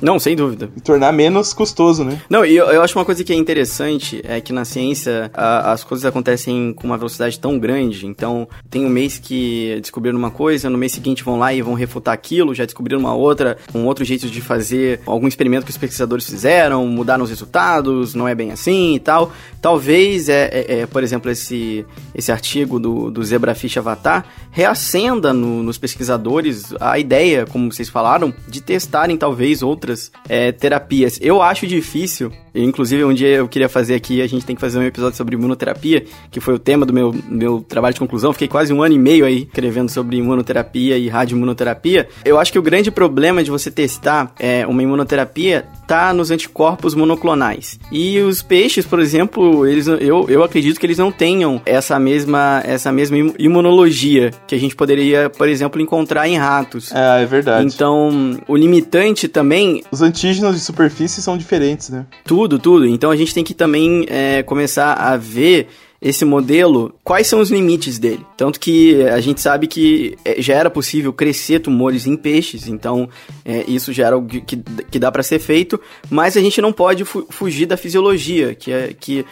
Não, 0.02 0.20
sem 0.20 0.36
dúvida. 0.36 0.70
E 0.76 0.82
tornar 0.82 1.12
menos 1.12 1.54
custoso, 1.54 2.04
né? 2.04 2.22
Não, 2.30 2.46
e 2.46 2.56
eu, 2.56 2.66
eu 2.68 2.82
acho 2.82 2.98
uma 2.98 3.06
coisa 3.06 3.24
que 3.24 3.32
é 3.34 3.36
interessante 3.36 4.22
é 4.24 4.42
que 4.42 4.54
na 4.54 4.66
ciência 4.66 5.32
a, 5.34 5.72
as 5.72 5.84
coisas 5.84 6.06
acontecem 6.06 6.74
com 6.74 6.88
uma 6.88 6.98
velocidade 6.98 7.40
tão 7.40 7.58
grande. 7.58 8.06
Então, 8.06 8.48
tem 8.70 8.86
um 8.86 8.90
mês 8.90 9.18
que 9.18 9.78
descobriram 9.82 10.18
uma 10.18 10.32
coisa, 10.32 10.70
no 10.70 10.78
mês 10.78 10.92
seguinte 10.92 11.24
vão 11.24 11.40
lá 11.40 11.54
e 11.54 11.62
vão 11.62 11.74
refutar 11.74 12.14
aquilo, 12.14 12.54
já 12.54 12.66
descobriram 12.66 13.00
uma 13.00 13.14
outra, 13.14 13.58
um 13.74 13.86
outro 13.86 14.04
jeito 14.04 14.28
de 14.30 14.42
fazer 14.42 15.00
algum 15.06 15.28
experimento 15.28 15.66
que 15.66 15.72
os 15.72 15.78
pesquisadores 15.78 16.30
fizeram, 16.30 16.86
mudaram 16.88 17.24
os 17.24 17.30
resultados, 17.30 18.14
não 18.14 18.28
é 18.28 18.36
bem 18.36 18.52
assim 18.52 18.96
e 18.96 19.00
tal. 19.00 19.32
Talvez, 19.62 20.30
é, 20.30 20.50
é, 20.52 20.80
é 20.82 20.86
por 20.86 21.04
exemplo, 21.04 21.32
esse, 21.32 21.86
esse 22.14 22.32
artigo 22.32 22.80
do, 22.80 23.10
do 23.10 23.24
Zebrafish 23.24 23.78
Avatar 23.78 24.26
reacenda 24.52 25.34
no, 25.34 25.64
nos 25.64 25.78
pesquisadores 25.78 26.74
a 26.80 26.98
ideia, 26.98 27.46
como 27.46 27.72
vocês 27.72 27.90
falaram, 27.90 28.34
de 28.48 28.62
testarem 28.62 29.18
talvez 29.18 29.62
outras 29.65 30.12
é, 30.30 30.51
terapias. 30.51 31.19
Eu 31.21 31.41
acho 31.41 31.67
difícil, 31.67 32.32
inclusive 32.54 33.04
um 33.04 33.13
dia 33.13 33.28
eu 33.28 33.47
queria 33.47 33.67
fazer 33.67 33.95
aqui, 33.95 34.21
a 34.21 34.28
gente 34.28 34.45
tem 34.45 34.56
que 34.56 34.62
fazer 34.62 34.80
um 34.80 34.84
episódio 34.84 35.17
sobre 35.17 35.36
imunoterapia, 35.36 36.06
que 36.32 36.39
foi 36.39 36.54
o 36.54 36.60
tema 36.60 36.86
do 36.86 36.93
meu, 36.93 37.13
meu 37.28 37.62
trabalho 37.67 37.93
de 37.93 37.99
conclusão. 37.99 38.32
Fiquei 38.34 38.47
quase 38.47 38.73
um 38.73 38.82
ano 38.82 38.95
e 38.95 38.99
meio 38.99 39.25
aí 39.25 39.43
escrevendo 39.43 39.89
sobre 39.89 40.17
imunoterapia 40.17 40.97
e 40.97 41.08
radioimunoterapia. 41.08 42.08
Eu 42.23 42.39
acho 42.39 42.51
que 42.51 42.60
o 42.60 42.62
grande 42.62 42.91
problema 42.91 43.43
de 43.43 43.51
você 43.51 43.69
testar 43.69 44.34
é, 44.39 44.65
uma 44.67 44.82
imunoterapia 44.82 45.65
tá 45.88 46.13
nos 46.13 46.32
anticorpos 46.32 46.95
monoclonais. 46.95 47.80
E 47.91 48.19
os 48.19 48.41
peixes, 48.41 48.86
por 48.86 48.99
exemplo, 48.99 49.67
eles, 49.67 49.88
eu, 49.88 50.25
eu 50.28 50.43
acredito 50.43 50.80
que 50.80 50.86
eles 50.86 50.97
não 50.97 51.12
tenham 51.12 51.62
essa 51.65 51.99
mesma, 51.99 52.62
essa 52.65 52.91
mesma 52.91 53.17
imunologia 53.38 54.32
que 54.47 54.56
a 54.56 54.60
gente 54.60 54.75
poderia, 54.75 55.30
por 55.30 55.47
exemplo, 55.47 55.82
encontrar 55.82 56.28
em 56.28 56.38
ratos. 56.38 56.91
É, 56.91 57.23
é 57.23 57.25
verdade. 57.25 57.65
Então, 57.65 58.38
o 58.47 58.56
limitante 58.56 59.28
também. 59.28 59.55
Os 59.91 60.02
antígenos 60.02 60.56
de 60.56 60.62
superfície 60.62 61.22
são 61.22 61.38
diferentes, 61.38 61.89
né? 61.89 62.06
Tudo, 62.26 62.60
tudo. 62.60 62.86
Então 62.86 63.12
a 63.12 63.15
gente 63.15 63.34
tem 63.34 63.44
que 63.44 63.54
também 63.54 64.06
é, 64.10 64.44
começar 64.44 64.94
a 64.94 65.15
ver 65.18 65.68
esse 66.02 66.24
modelo, 66.24 66.94
quais 67.04 67.26
são 67.26 67.39
os 67.39 67.50
limites 67.50 67.98
dele? 67.98 68.24
Tanto 68.38 68.60
que 68.60 69.02
a 69.06 69.20
gente 69.20 69.41
sabe 69.41 69.65
que 69.65 70.15
é, 70.24 70.39
já 70.39 70.54
era 70.54 70.70
possível 70.70 71.12
crescer 71.12 71.60
tumores 71.62 72.06
em 72.06 72.15
peixes, 72.15 72.68
então 72.68 73.10
é, 73.44 73.63
isso 73.68 73.91
já 73.91 74.06
era 74.06 74.15
algo 74.15 74.28
que, 74.28 74.58
que 74.58 75.00
dá 75.00 75.12
para 75.12 75.24
ser 75.24 75.39
feito, 75.39 75.80
mas 76.10 76.38
a 76.38 76.41
gente 76.41 76.62
não 76.62 76.72
pode 76.72 77.04
fu 77.06 77.26
fugir 77.30 77.65
da 77.65 77.76
fisiologia, 77.76 78.54
que 78.54 78.72
é 78.72 78.94
que 78.94 79.26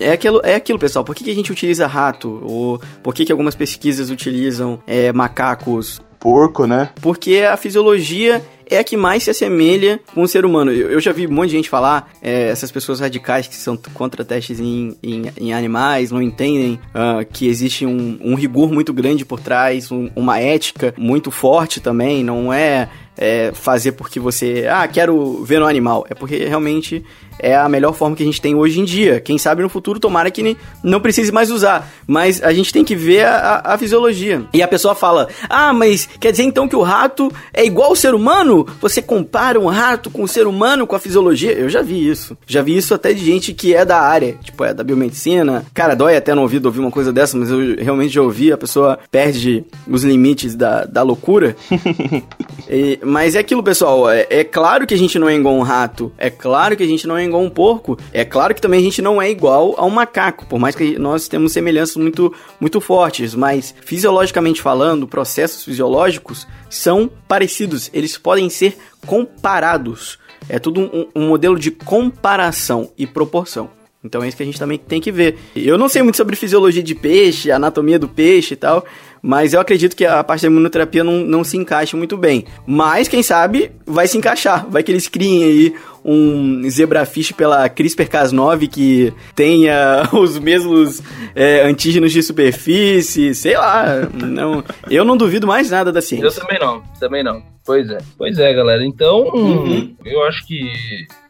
é 0.00 0.12
aquilo, 0.12 0.40
é 0.42 0.56
aquilo, 0.56 0.80
pessoal. 0.80 1.04
Por 1.04 1.14
que, 1.14 1.22
que 1.22 1.30
a 1.30 1.34
gente 1.34 1.52
utiliza 1.52 1.86
rato? 1.86 2.40
Ou 2.42 2.80
por 3.02 3.14
que, 3.14 3.24
que 3.24 3.30
algumas 3.30 3.54
pesquisas 3.54 4.10
utilizam 4.10 4.82
é, 4.84 5.12
macacos? 5.12 6.02
Porco, 6.24 6.66
né? 6.66 6.88
Porque 7.02 7.40
a 7.40 7.54
fisiologia 7.54 8.42
é 8.70 8.78
a 8.78 8.84
que 8.84 8.96
mais 8.96 9.24
se 9.24 9.30
assemelha 9.30 10.00
com 10.14 10.22
o 10.22 10.26
ser 10.26 10.46
humano. 10.46 10.72
Eu, 10.72 10.98
já 10.98 11.12
vi 11.12 11.26
um 11.26 11.30
monte 11.30 11.50
de 11.50 11.56
gente 11.56 11.68
falar, 11.68 12.10
é, 12.22 12.48
essas 12.48 12.72
pessoas 12.72 12.98
radicais 12.98 13.46
que 13.46 13.54
são 13.54 13.76
contra 13.92 14.24
testes 14.24 14.58
em, 14.58 14.96
em, 15.02 15.30
em 15.38 15.52
animais, 15.52 16.10
não 16.10 16.22
entendem 16.22 16.80
uh, 16.94 17.22
que 17.30 17.46
existe 17.46 17.84
um, 17.84 18.18
um, 18.22 18.34
rigor 18.34 18.72
muito 18.72 18.90
grande 18.94 19.22
por 19.22 19.38
trás, 19.38 19.92
um, 19.92 20.08
uma 20.16 20.40
ética 20.40 20.94
muito 20.96 21.30
forte 21.30 21.78
também, 21.78 22.24
não 22.24 22.50
é, 22.50 22.88
é 23.18 23.52
fazer 23.52 23.92
porque 23.92 24.18
você, 24.18 24.66
ah, 24.66 24.88
quero 24.88 25.44
ver 25.44 25.60
no 25.60 25.66
animal, 25.66 26.06
é 26.08 26.14
porque 26.14 26.46
realmente 26.46 27.04
é 27.38 27.56
a 27.56 27.68
melhor 27.68 27.92
forma 27.92 28.16
que 28.16 28.22
a 28.22 28.26
gente 28.26 28.40
tem 28.40 28.54
hoje 28.54 28.80
em 28.80 28.84
dia. 28.84 29.20
Quem 29.20 29.38
sabe 29.38 29.62
no 29.62 29.68
futuro, 29.68 29.98
tomara 29.98 30.30
que 30.30 30.56
não 30.82 31.00
precise 31.00 31.32
mais 31.32 31.50
usar. 31.50 31.88
Mas 32.06 32.42
a 32.42 32.52
gente 32.52 32.72
tem 32.72 32.84
que 32.84 32.94
ver 32.94 33.24
a, 33.24 33.62
a, 33.64 33.78
fisiologia. 33.78 34.44
E 34.52 34.62
a 34.62 34.68
pessoa 34.68 34.94
fala: 34.94 35.28
Ah, 35.48 35.72
mas 35.72 36.08
quer 36.20 36.30
dizer 36.30 36.44
então 36.44 36.68
que 36.68 36.76
o 36.76 36.82
rato 36.82 37.32
é 37.52 37.64
igual 37.64 37.90
ao 37.90 37.96
ser 37.96 38.14
humano? 38.14 38.66
Você 38.80 39.00
compara 39.00 39.58
um 39.58 39.66
rato 39.66 40.10
com 40.10 40.22
o 40.22 40.28
ser 40.28 40.46
humano, 40.46 40.86
com 40.86 40.96
a 40.96 41.00
fisiologia? 41.00 41.52
Eu 41.52 41.68
já 41.68 41.82
vi 41.82 42.08
isso. 42.08 42.36
Já 42.46 42.62
vi 42.62 42.76
isso 42.76 42.94
até 42.94 43.12
de 43.12 43.24
gente 43.24 43.52
que 43.52 43.74
é 43.74 43.84
da 43.84 44.00
área, 44.00 44.36
tipo, 44.42 44.64
é 44.64 44.74
da 44.74 44.84
biomedicina. 44.84 45.64
Cara, 45.72 45.94
dói 45.94 46.16
até 46.16 46.34
no 46.34 46.42
ouvido 46.42 46.66
ouvir 46.66 46.80
uma 46.80 46.90
coisa 46.90 47.12
dessa, 47.12 47.36
mas 47.36 47.50
eu 47.50 47.76
realmente 47.78 48.14
já 48.14 48.22
ouvi. 48.22 48.52
A 48.52 48.58
pessoa 48.58 48.98
perde 49.10 49.64
os 49.88 50.04
limites 50.04 50.54
da, 50.54 50.84
da 50.84 51.02
loucura. 51.02 51.56
e, 52.68 52.98
mas 53.02 53.34
é 53.34 53.38
aquilo, 53.38 53.62
pessoal. 53.62 54.10
É, 54.10 54.26
é 54.30 54.44
claro 54.44 54.86
que 54.86 54.94
a 54.94 54.98
gente 54.98 55.18
não 55.18 55.28
é 55.28 55.34
igual 55.34 55.54
um 55.54 55.62
rato. 55.62 56.12
É 56.18 56.30
claro 56.30 56.76
que 56.76 56.82
a 56.82 56.86
gente 56.86 57.06
não 57.06 57.16
é 57.16 57.23
igual 57.26 57.42
um 57.42 57.50
porco, 57.50 57.98
é 58.12 58.24
claro 58.24 58.54
que 58.54 58.60
também 58.60 58.80
a 58.80 58.82
gente 58.82 59.02
não 59.02 59.20
é 59.20 59.30
igual 59.30 59.74
a 59.76 59.84
um 59.84 59.90
macaco, 59.90 60.46
por 60.46 60.58
mais 60.58 60.74
que 60.74 60.98
nós 60.98 61.28
temos 61.28 61.52
semelhanças 61.52 61.96
muito, 61.96 62.32
muito 62.60 62.80
fortes, 62.80 63.34
mas 63.34 63.74
fisiologicamente 63.84 64.60
falando, 64.60 65.08
processos 65.08 65.64
fisiológicos 65.64 66.46
são 66.70 67.10
parecidos, 67.28 67.90
eles 67.92 68.18
podem 68.18 68.48
ser 68.48 68.76
comparados. 69.06 70.18
É 70.48 70.58
tudo 70.58 70.80
um, 70.80 71.08
um 71.14 71.28
modelo 71.28 71.58
de 71.58 71.70
comparação 71.70 72.90
e 72.98 73.06
proporção. 73.06 73.70
Então 74.04 74.22
é 74.22 74.28
isso 74.28 74.36
que 74.36 74.42
a 74.42 74.46
gente 74.46 74.58
também 74.58 74.76
tem 74.76 75.00
que 75.00 75.10
ver. 75.10 75.38
Eu 75.56 75.78
não 75.78 75.88
sei 75.88 76.02
muito 76.02 76.16
sobre 76.16 76.36
fisiologia 76.36 76.82
de 76.82 76.94
peixe, 76.94 77.50
anatomia 77.50 77.98
do 77.98 78.06
peixe 78.06 78.52
e 78.52 78.56
tal, 78.56 78.84
mas 79.26 79.54
eu 79.54 79.60
acredito 79.60 79.96
que 79.96 80.04
a 80.04 80.22
parte 80.22 80.42
da 80.42 80.48
imunoterapia 80.48 81.02
não, 81.02 81.20
não 81.20 81.42
se 81.42 81.56
encaixa 81.56 81.96
muito 81.96 82.14
bem. 82.14 82.44
Mas, 82.66 83.08
quem 83.08 83.22
sabe, 83.22 83.72
vai 83.86 84.06
se 84.06 84.18
encaixar. 84.18 84.68
Vai 84.68 84.82
que 84.82 84.92
eles 84.92 85.08
criem 85.08 85.42
aí 85.42 85.74
um 86.04 86.68
zebrafish 86.68 87.32
pela 87.32 87.66
CRISPR-Cas9 87.70 88.68
que 88.68 89.14
tenha 89.34 90.06
os 90.12 90.38
mesmos 90.38 91.02
é, 91.34 91.62
antígenos 91.62 92.12
de 92.12 92.22
superfície, 92.22 93.34
sei 93.34 93.56
lá. 93.56 94.06
Não, 94.12 94.62
eu 94.90 95.06
não 95.06 95.16
duvido 95.16 95.46
mais 95.46 95.70
nada 95.70 95.90
da 95.90 96.02
ciência. 96.02 96.26
Eu 96.26 96.30
também 96.30 96.58
não, 96.60 96.82
também 97.00 97.24
não. 97.24 97.42
Pois 97.64 97.88
é. 97.88 97.98
Pois 98.18 98.38
é, 98.38 98.52
galera. 98.52 98.84
Então, 98.84 99.22
uhum. 99.32 99.96
eu 100.04 100.22
acho 100.24 100.46
que 100.46 100.68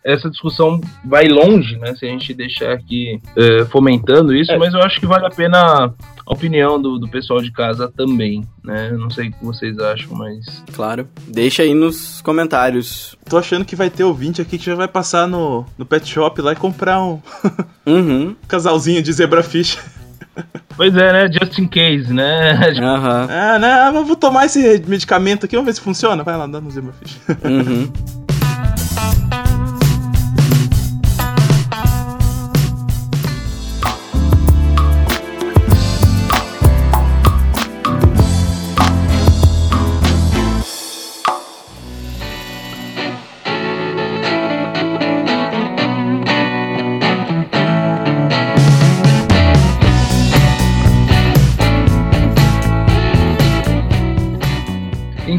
essa 0.04 0.28
discussão 0.28 0.80
vai 1.02 1.28
longe, 1.28 1.78
né? 1.78 1.94
Se 1.94 2.04
a 2.04 2.08
gente 2.08 2.34
deixar 2.34 2.72
aqui 2.72 3.20
é, 3.34 3.64
fomentando 3.64 4.34
isso, 4.34 4.52
é. 4.52 4.58
mas 4.58 4.74
eu 4.74 4.80
acho 4.82 5.00
que 5.00 5.06
vale 5.06 5.26
a 5.26 5.30
pena 5.30 5.94
a 6.26 6.32
opinião 6.32 6.80
do, 6.80 6.98
do 6.98 7.08
pessoal 7.08 7.40
de 7.40 7.50
casa 7.50 7.90
também, 7.96 8.46
né? 8.62 8.90
Não 8.92 9.08
sei 9.08 9.28
o 9.28 9.32
que 9.32 9.44
vocês 9.44 9.78
acham, 9.78 10.14
mas. 10.14 10.62
Claro. 10.74 11.08
Deixa 11.26 11.62
aí 11.62 11.72
nos 11.72 12.20
comentários. 12.20 13.16
Tô 13.28 13.38
achando 13.38 13.64
que 13.64 13.74
vai 13.74 13.88
ter 13.88 14.04
ouvinte 14.04 14.42
aqui 14.42 14.58
que 14.58 14.66
já 14.66 14.74
vai 14.74 14.88
passar 14.88 15.26
no, 15.26 15.64
no 15.78 15.86
pet 15.86 16.06
shop 16.06 16.40
lá 16.42 16.52
e 16.52 16.56
comprar 16.56 17.02
um. 17.02 17.20
uhum. 17.86 18.36
casalzinho 18.46 19.02
de 19.02 19.10
zebrafish. 19.10 19.78
Pois 20.76 20.94
é, 20.96 21.12
né? 21.12 21.30
Just 21.32 21.58
in 21.58 21.66
case, 21.68 22.12
né? 22.12 22.52
Aham. 22.82 23.22
Uhum. 23.24 23.30
É, 23.30 23.58
né? 23.58 23.88
Eu 23.88 24.04
vou 24.04 24.16
tomar 24.16 24.44
esse 24.44 24.82
medicamento 24.86 25.46
aqui, 25.46 25.56
vamos 25.56 25.66
ver 25.66 25.74
se 25.74 25.80
funciona. 25.80 26.22
Vai 26.22 26.36
lá, 26.36 26.46
dá 26.46 26.60
no 26.60 26.70
zebrafish. 26.70 27.18
Uhum. 27.42 27.92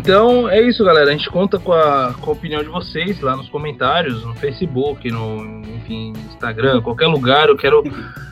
Então 0.05 0.47
é 0.47 0.61
isso, 0.61 0.85
galera. 0.85 1.09
A 1.09 1.13
gente 1.13 1.27
conta 1.31 1.57
com 1.57 1.73
a, 1.73 2.13
com 2.21 2.29
a 2.29 2.33
opinião 2.33 2.61
de 2.61 2.69
vocês 2.69 3.19
lá 3.21 3.35
nos 3.35 3.49
comentários, 3.49 4.23
no 4.23 4.35
Facebook, 4.35 5.09
no 5.09 5.63
enfim, 5.77 6.13
Instagram, 6.27 6.79
qualquer 6.83 7.07
lugar. 7.07 7.49
Eu 7.49 7.57
quero. 7.57 7.81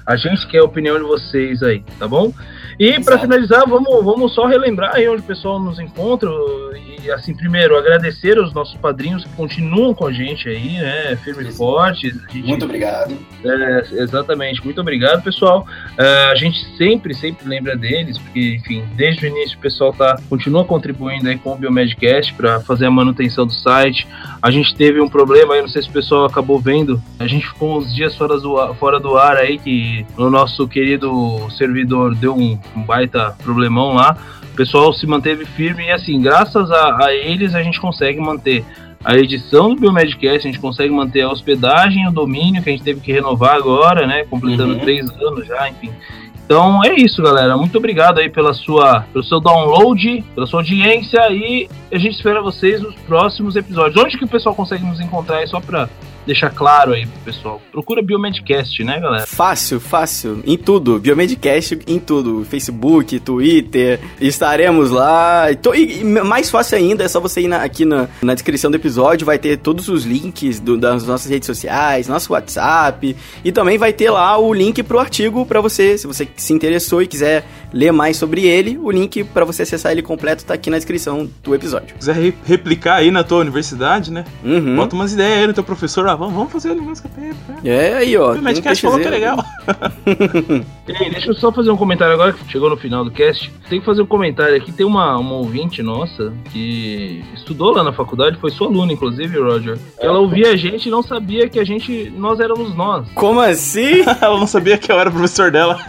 A 0.05 0.15
gente 0.15 0.47
quer 0.49 0.59
a 0.59 0.63
opinião 0.63 0.97
de 0.99 1.03
vocês 1.03 1.63
aí, 1.63 1.83
tá 1.97 2.07
bom? 2.07 2.31
E 2.79 3.03
para 3.03 3.17
finalizar, 3.17 3.67
vamos, 3.67 4.05
vamos 4.05 4.35
só 4.35 4.45
relembrar 4.45 4.93
aí 4.93 5.09
onde 5.09 5.23
o 5.23 5.25
pessoal 5.25 5.59
nos 5.59 5.79
encontra. 5.79 6.29
E 7.03 7.11
assim, 7.11 7.33
primeiro, 7.35 7.77
agradecer 7.77 8.37
aos 8.37 8.53
nossos 8.53 8.75
padrinhos 8.75 9.23
que 9.23 9.29
continuam 9.31 9.93
com 9.93 10.07
a 10.07 10.11
gente 10.11 10.47
aí, 10.47 10.77
né? 10.77 11.15
Firme 11.17 11.49
e 11.49 11.51
forte. 11.51 12.09
Gente, 12.09 12.47
muito 12.47 12.65
obrigado. 12.65 13.17
É, 13.43 14.01
exatamente, 14.01 14.63
muito 14.63 14.79
obrigado, 14.79 15.21
pessoal. 15.23 15.67
É, 15.97 16.31
a 16.31 16.35
gente 16.35 16.65
sempre, 16.77 17.13
sempre 17.13 17.47
lembra 17.47 17.75
deles, 17.75 18.17
porque, 18.17 18.55
enfim, 18.55 18.83
desde 18.95 19.25
o 19.25 19.27
início 19.27 19.57
o 19.57 19.61
pessoal 19.61 19.91
tá, 19.93 20.17
continua 20.29 20.63
contribuindo 20.63 21.27
aí 21.27 21.37
com 21.37 21.53
o 21.53 21.55
Biomedcast 21.55 22.33
para 22.35 22.61
fazer 22.61 22.85
a 22.85 22.91
manutenção 22.91 23.45
do 23.45 23.53
site. 23.53 24.07
A 24.41 24.49
gente 24.49 24.73
teve 24.75 25.01
um 25.01 25.09
problema 25.09 25.55
aí, 25.55 25.61
não 25.61 25.67
sei 25.67 25.81
se 25.81 25.89
o 25.89 25.93
pessoal 25.93 26.25
acabou 26.25 26.59
vendo. 26.59 27.01
A 27.19 27.27
gente 27.27 27.45
ficou 27.47 27.77
uns 27.77 27.93
dias 27.93 28.15
fora 28.15 28.39
do, 28.39 28.73
fora 28.75 28.99
do 28.99 29.17
ar 29.17 29.37
aí, 29.37 29.57
que 29.57 30.05
o 30.17 30.29
nosso 30.29 30.67
querido 30.67 31.49
servidor 31.57 32.15
deu 32.15 32.35
um 32.35 32.53
um 32.75 32.83
baita 32.83 33.35
problemão 33.43 33.93
lá. 33.93 34.17
O 34.53 34.55
pessoal 34.55 34.93
se 34.93 35.07
manteve 35.07 35.45
firme 35.45 35.83
e 35.87 35.91
assim, 35.91 36.21
graças 36.21 36.69
a, 36.69 37.05
a 37.05 37.13
eles 37.13 37.55
a 37.55 37.63
gente 37.63 37.81
consegue 37.81 38.19
manter 38.19 38.63
a 39.03 39.17
edição 39.17 39.73
do 39.73 39.81
Biomedcast, 39.81 40.47
a 40.47 40.51
gente 40.51 40.59
consegue 40.59 40.93
manter 40.93 41.21
a 41.21 41.29
hospedagem, 41.29 42.07
o 42.07 42.11
domínio 42.11 42.61
que 42.61 42.69
a 42.69 42.71
gente 42.71 42.83
teve 42.83 43.01
que 43.01 43.11
renovar 43.11 43.55
agora, 43.55 44.05
né? 44.05 44.23
Completando 44.25 44.73
uhum. 44.75 44.79
três 44.79 45.09
anos 45.09 45.47
já, 45.47 45.67
enfim. 45.67 45.91
Então 46.45 46.83
é 46.83 46.93
isso, 46.93 47.21
galera. 47.21 47.57
Muito 47.57 47.77
obrigado 47.77 48.19
aí 48.19 48.29
pela 48.29 48.53
sua, 48.53 49.01
pelo 49.11 49.23
seu 49.23 49.39
download, 49.39 50.23
pela 50.35 50.45
sua 50.45 50.59
audiência 50.59 51.19
e 51.31 51.67
a 51.91 51.97
gente 51.97 52.15
espera 52.15 52.39
vocês 52.39 52.79
nos 52.79 52.93
próximos 52.95 53.55
episódios. 53.55 54.01
Onde 54.01 54.17
que 54.19 54.25
o 54.25 54.27
pessoal 54.27 54.53
consegue 54.53 54.85
nos 54.85 54.99
encontrar 54.99 55.37
aí 55.37 55.47
só 55.47 55.59
pra 55.59 55.89
deixar 56.25 56.49
claro 56.49 56.93
aí 56.93 57.05
pro 57.05 57.19
pessoal. 57.21 57.61
Procura 57.71 58.01
Biomedcast, 58.01 58.83
né, 58.83 58.99
galera? 58.99 59.25
Fácil, 59.25 59.79
fácil. 59.79 60.41
Em 60.45 60.57
tudo. 60.57 60.99
Biomedcast 60.99 61.79
em 61.87 61.99
tudo. 61.99 62.45
Facebook, 62.45 63.19
Twitter. 63.19 63.99
Estaremos 64.19 64.89
lá. 64.89 65.47
E, 65.75 66.03
mais 66.03 66.49
fácil 66.49 66.77
ainda, 66.77 67.03
é 67.03 67.07
só 67.07 67.19
você 67.19 67.41
ir 67.41 67.47
na, 67.47 67.63
aqui 67.63 67.85
na, 67.85 68.07
na 68.21 68.33
descrição 68.33 68.71
do 68.71 68.75
episódio. 68.75 69.25
Vai 69.25 69.37
ter 69.37 69.57
todos 69.57 69.89
os 69.89 70.05
links 70.05 70.59
do, 70.59 70.77
das 70.77 71.05
nossas 71.05 71.29
redes 71.29 71.45
sociais, 71.45 72.07
nosso 72.07 72.33
WhatsApp. 72.33 73.15
E 73.43 73.51
também 73.51 73.77
vai 73.77 73.93
ter 73.93 74.09
lá 74.09 74.37
o 74.37 74.53
link 74.53 74.81
pro 74.83 74.99
artigo 74.99 75.45
para 75.45 75.61
você, 75.61 75.97
se 75.97 76.07
você 76.07 76.27
se 76.35 76.53
interessou 76.53 77.01
e 77.01 77.07
quiser 77.07 77.45
ler 77.73 77.91
mais 77.91 78.17
sobre 78.17 78.45
ele. 78.45 78.77
O 78.77 78.91
link 78.91 79.23
para 79.23 79.45
você 79.45 79.63
acessar 79.63 79.91
ele 79.91 80.01
completo 80.01 80.45
tá 80.45 80.53
aqui 80.53 80.69
na 80.69 80.77
descrição 80.77 81.29
do 81.43 81.55
episódio. 81.55 81.89
Se 81.89 81.93
quiser 81.95 82.15
re 82.15 82.33
replicar 82.45 82.97
aí 82.97 83.11
na 83.11 83.23
tua 83.23 83.39
universidade, 83.39 84.11
né? 84.11 84.25
Uhum. 84.43 84.75
Bota 84.75 84.95
umas 84.95 85.13
ideias 85.13 85.39
aí 85.39 85.47
no 85.47 85.53
teu 85.53 85.63
professor 85.63 86.05
vamos, 86.15 86.33
vamos 86.33 86.51
fazer 86.51 86.71
o 86.71 86.75
negócio 86.75 87.03
com 87.03 87.09
a 87.09 87.23
Pepe. 87.23 87.37
Né? 87.47 87.59
É, 87.63 87.93
aí, 87.95 88.17
ó. 88.17 88.33
O 88.33 88.41
Madcast 88.41 88.81
falou 88.81 88.99
que 88.99 89.07
é 89.07 89.09
legal. 89.09 89.37
Ei, 90.87 91.09
deixa 91.09 91.29
eu 91.29 91.33
só 91.33 91.51
fazer 91.51 91.71
um 91.71 91.77
comentário 91.77 92.13
agora 92.13 92.33
que 92.33 92.51
chegou 92.51 92.69
no 92.69 92.77
final 92.77 93.05
do 93.05 93.11
cast. 93.11 93.51
Tem 93.69 93.79
que 93.79 93.85
fazer 93.85 94.01
um 94.01 94.05
comentário 94.05 94.55
aqui. 94.55 94.71
Tem 94.71 94.85
uma, 94.85 95.17
uma 95.17 95.35
ouvinte 95.35 95.81
nossa 95.81 96.33
que 96.51 97.23
estudou 97.33 97.71
lá 97.71 97.83
na 97.83 97.93
faculdade, 97.93 98.37
foi 98.37 98.51
sua 98.51 98.67
aluna, 98.67 98.91
inclusive, 98.91 99.39
Roger. 99.39 99.77
É. 99.97 100.05
Ela 100.05 100.19
ouvia 100.19 100.51
a 100.51 100.55
gente 100.55 100.87
e 100.87 100.91
não 100.91 101.01
sabia 101.01 101.47
que 101.47 101.59
a 101.59 101.63
gente, 101.63 102.11
nós 102.17 102.39
éramos 102.39 102.75
nós. 102.75 103.07
Como 103.15 103.39
assim? 103.39 104.03
ela 104.21 104.37
não 104.37 104.47
sabia 104.47 104.77
que 104.77 104.91
eu 104.91 104.99
era 104.99 105.09
professor 105.09 105.49
dela. 105.51 105.79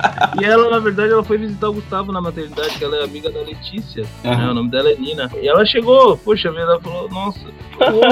e 0.41 0.45
ela, 0.45 0.71
na 0.71 0.79
verdade, 0.79 1.13
ela 1.13 1.25
foi 1.25 1.39
visitar 1.39 1.69
o 1.69 1.75
Gustavo 1.75 2.13
na 2.13 2.21
maternidade, 2.21 2.79
que 2.79 2.85
ela 2.85 2.97
é 2.97 3.05
amiga 3.05 3.31
da 3.31 3.41
Letícia. 3.41 4.05
Uhum. 4.25 4.31
Né? 4.31 4.51
O 4.51 4.55
nome 4.55 4.71
dela 4.71 4.91
é 4.91 4.95
Nina. 4.95 5.31
E 5.41 5.49
ela 5.49 5.65
chegou, 5.65 6.17
poxa 6.17 6.51
vida, 6.51 6.63
ela 6.63 6.81
falou, 6.81 7.09
nossa, 7.11 7.41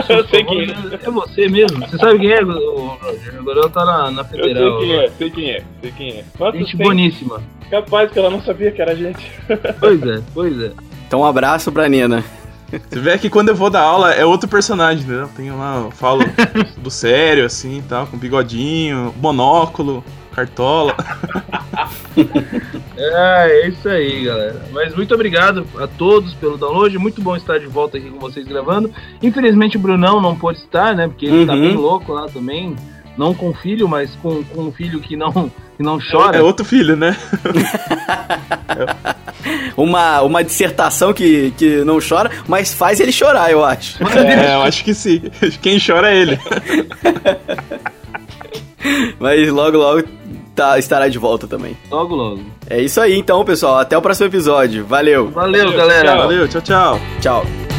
eu 0.08 0.28
sei 0.28 0.44
quem 0.44 0.62
é. 0.62 0.94
é 1.02 1.10
você 1.10 1.48
mesmo. 1.48 1.86
Você 1.86 1.98
sabe 1.98 2.18
quem 2.18 2.30
é, 2.30 2.40
Roger? 2.40 3.38
Agora 3.38 3.60
ela 3.60 3.70
tá 3.70 3.84
na, 3.84 4.10
na 4.10 4.24
federal. 4.24 4.62
Eu 4.62 4.80
sei 4.80 4.80
quem 4.80 4.94
é, 4.94 5.10
sei 5.18 5.30
quem 5.30 5.50
é, 5.50 5.62
sei 5.80 5.92
quem 5.92 6.10
é. 6.18 6.24
Nossa, 6.38 6.58
gente 6.58 6.76
sei. 6.76 6.84
boníssima. 6.84 7.42
Capaz 7.70 8.10
que 8.10 8.18
ela 8.18 8.30
não 8.30 8.42
sabia 8.42 8.70
que 8.70 8.82
era 8.82 8.92
a 8.92 8.94
gente. 8.94 9.32
Pois 9.80 10.02
é, 10.02 10.22
pois 10.34 10.60
é. 10.60 10.72
Então 11.06 11.20
um 11.20 11.24
abraço 11.24 11.72
pra 11.72 11.88
Nina. 11.88 12.24
Você 12.70 13.00
vê 13.00 13.18
que 13.18 13.28
quando 13.28 13.50
eu 13.50 13.54
vou 13.54 13.68
dar 13.68 13.82
aula 13.82 14.12
é 14.12 14.24
outro 14.24 14.48
personagem, 14.48 15.04
entendeu? 15.04 15.28
Tenho 15.36 15.58
lá, 15.58 15.76
eu 15.76 15.90
falo 15.90 16.24
do 16.78 16.90
sério, 16.90 17.44
assim 17.44 17.78
e 17.78 17.82
tal, 17.82 18.06
com 18.06 18.16
bigodinho, 18.16 19.14
monóculo, 19.20 20.02
cartola. 20.34 20.96
É, 22.96 23.62
é 23.62 23.68
isso 23.68 23.88
aí, 23.88 24.24
galera. 24.24 24.62
Mas 24.72 24.94
muito 24.94 25.14
obrigado 25.14 25.66
a 25.78 25.86
todos 25.86 26.34
pelo 26.34 26.58
download. 26.58 26.96
Muito 26.98 27.20
bom 27.22 27.36
estar 27.36 27.58
de 27.58 27.66
volta 27.66 27.98
aqui 27.98 28.10
com 28.10 28.18
vocês 28.18 28.46
gravando. 28.46 28.92
Infelizmente 29.22 29.76
o 29.76 29.80
Brunão 29.80 30.20
não 30.20 30.36
pôde 30.36 30.58
estar, 30.58 30.94
né? 30.94 31.08
Porque 31.08 31.26
ele 31.26 31.46
tá 31.46 31.52
uhum. 31.52 31.60
tá 31.60 31.66
bem 31.66 31.76
louco 31.76 32.12
lá 32.12 32.26
também. 32.28 32.76
Não 33.16 33.34
com 33.34 33.52
filho, 33.52 33.86
mas 33.86 34.14
com, 34.22 34.42
com 34.42 34.62
um 34.62 34.72
filho 34.72 34.98
que 35.00 35.16
não, 35.16 35.50
que 35.76 35.82
não 35.82 35.98
chora. 36.00 36.38
É, 36.38 36.40
é 36.40 36.42
outro 36.42 36.64
filho, 36.64 36.96
né? 36.96 37.16
uma, 39.76 40.22
uma 40.22 40.42
dissertação 40.42 41.12
que, 41.12 41.52
que 41.58 41.84
não 41.84 41.98
chora, 42.00 42.30
mas 42.48 42.72
faz 42.72 43.00
ele 43.00 43.12
chorar, 43.12 43.50
eu 43.50 43.62
acho. 43.64 44.02
É, 44.16 44.54
eu 44.54 44.62
acho 44.62 44.82
que 44.82 44.94
sim. 44.94 45.22
Quem 45.60 45.78
chora 45.78 46.10
é 46.10 46.16
ele. 46.16 46.38
mas 49.20 49.48
logo, 49.50 49.76
logo 49.76 50.08
tá, 50.54 50.78
estará 50.78 51.08
de 51.08 51.18
volta 51.18 51.46
também. 51.46 51.76
Logo, 51.90 52.14
logo. 52.14 52.40
É 52.72 52.80
isso 52.80 52.98
aí, 53.02 53.18
então, 53.18 53.44
pessoal. 53.44 53.76
Até 53.76 53.98
o 53.98 54.00
próximo 54.00 54.28
episódio. 54.28 54.86
Valeu. 54.86 55.28
Valeu, 55.28 55.76
galera. 55.76 56.12
Tchau. 56.12 56.18
Valeu, 56.22 56.48
tchau, 56.48 56.62
tchau. 56.62 57.00
Tchau. 57.20 57.71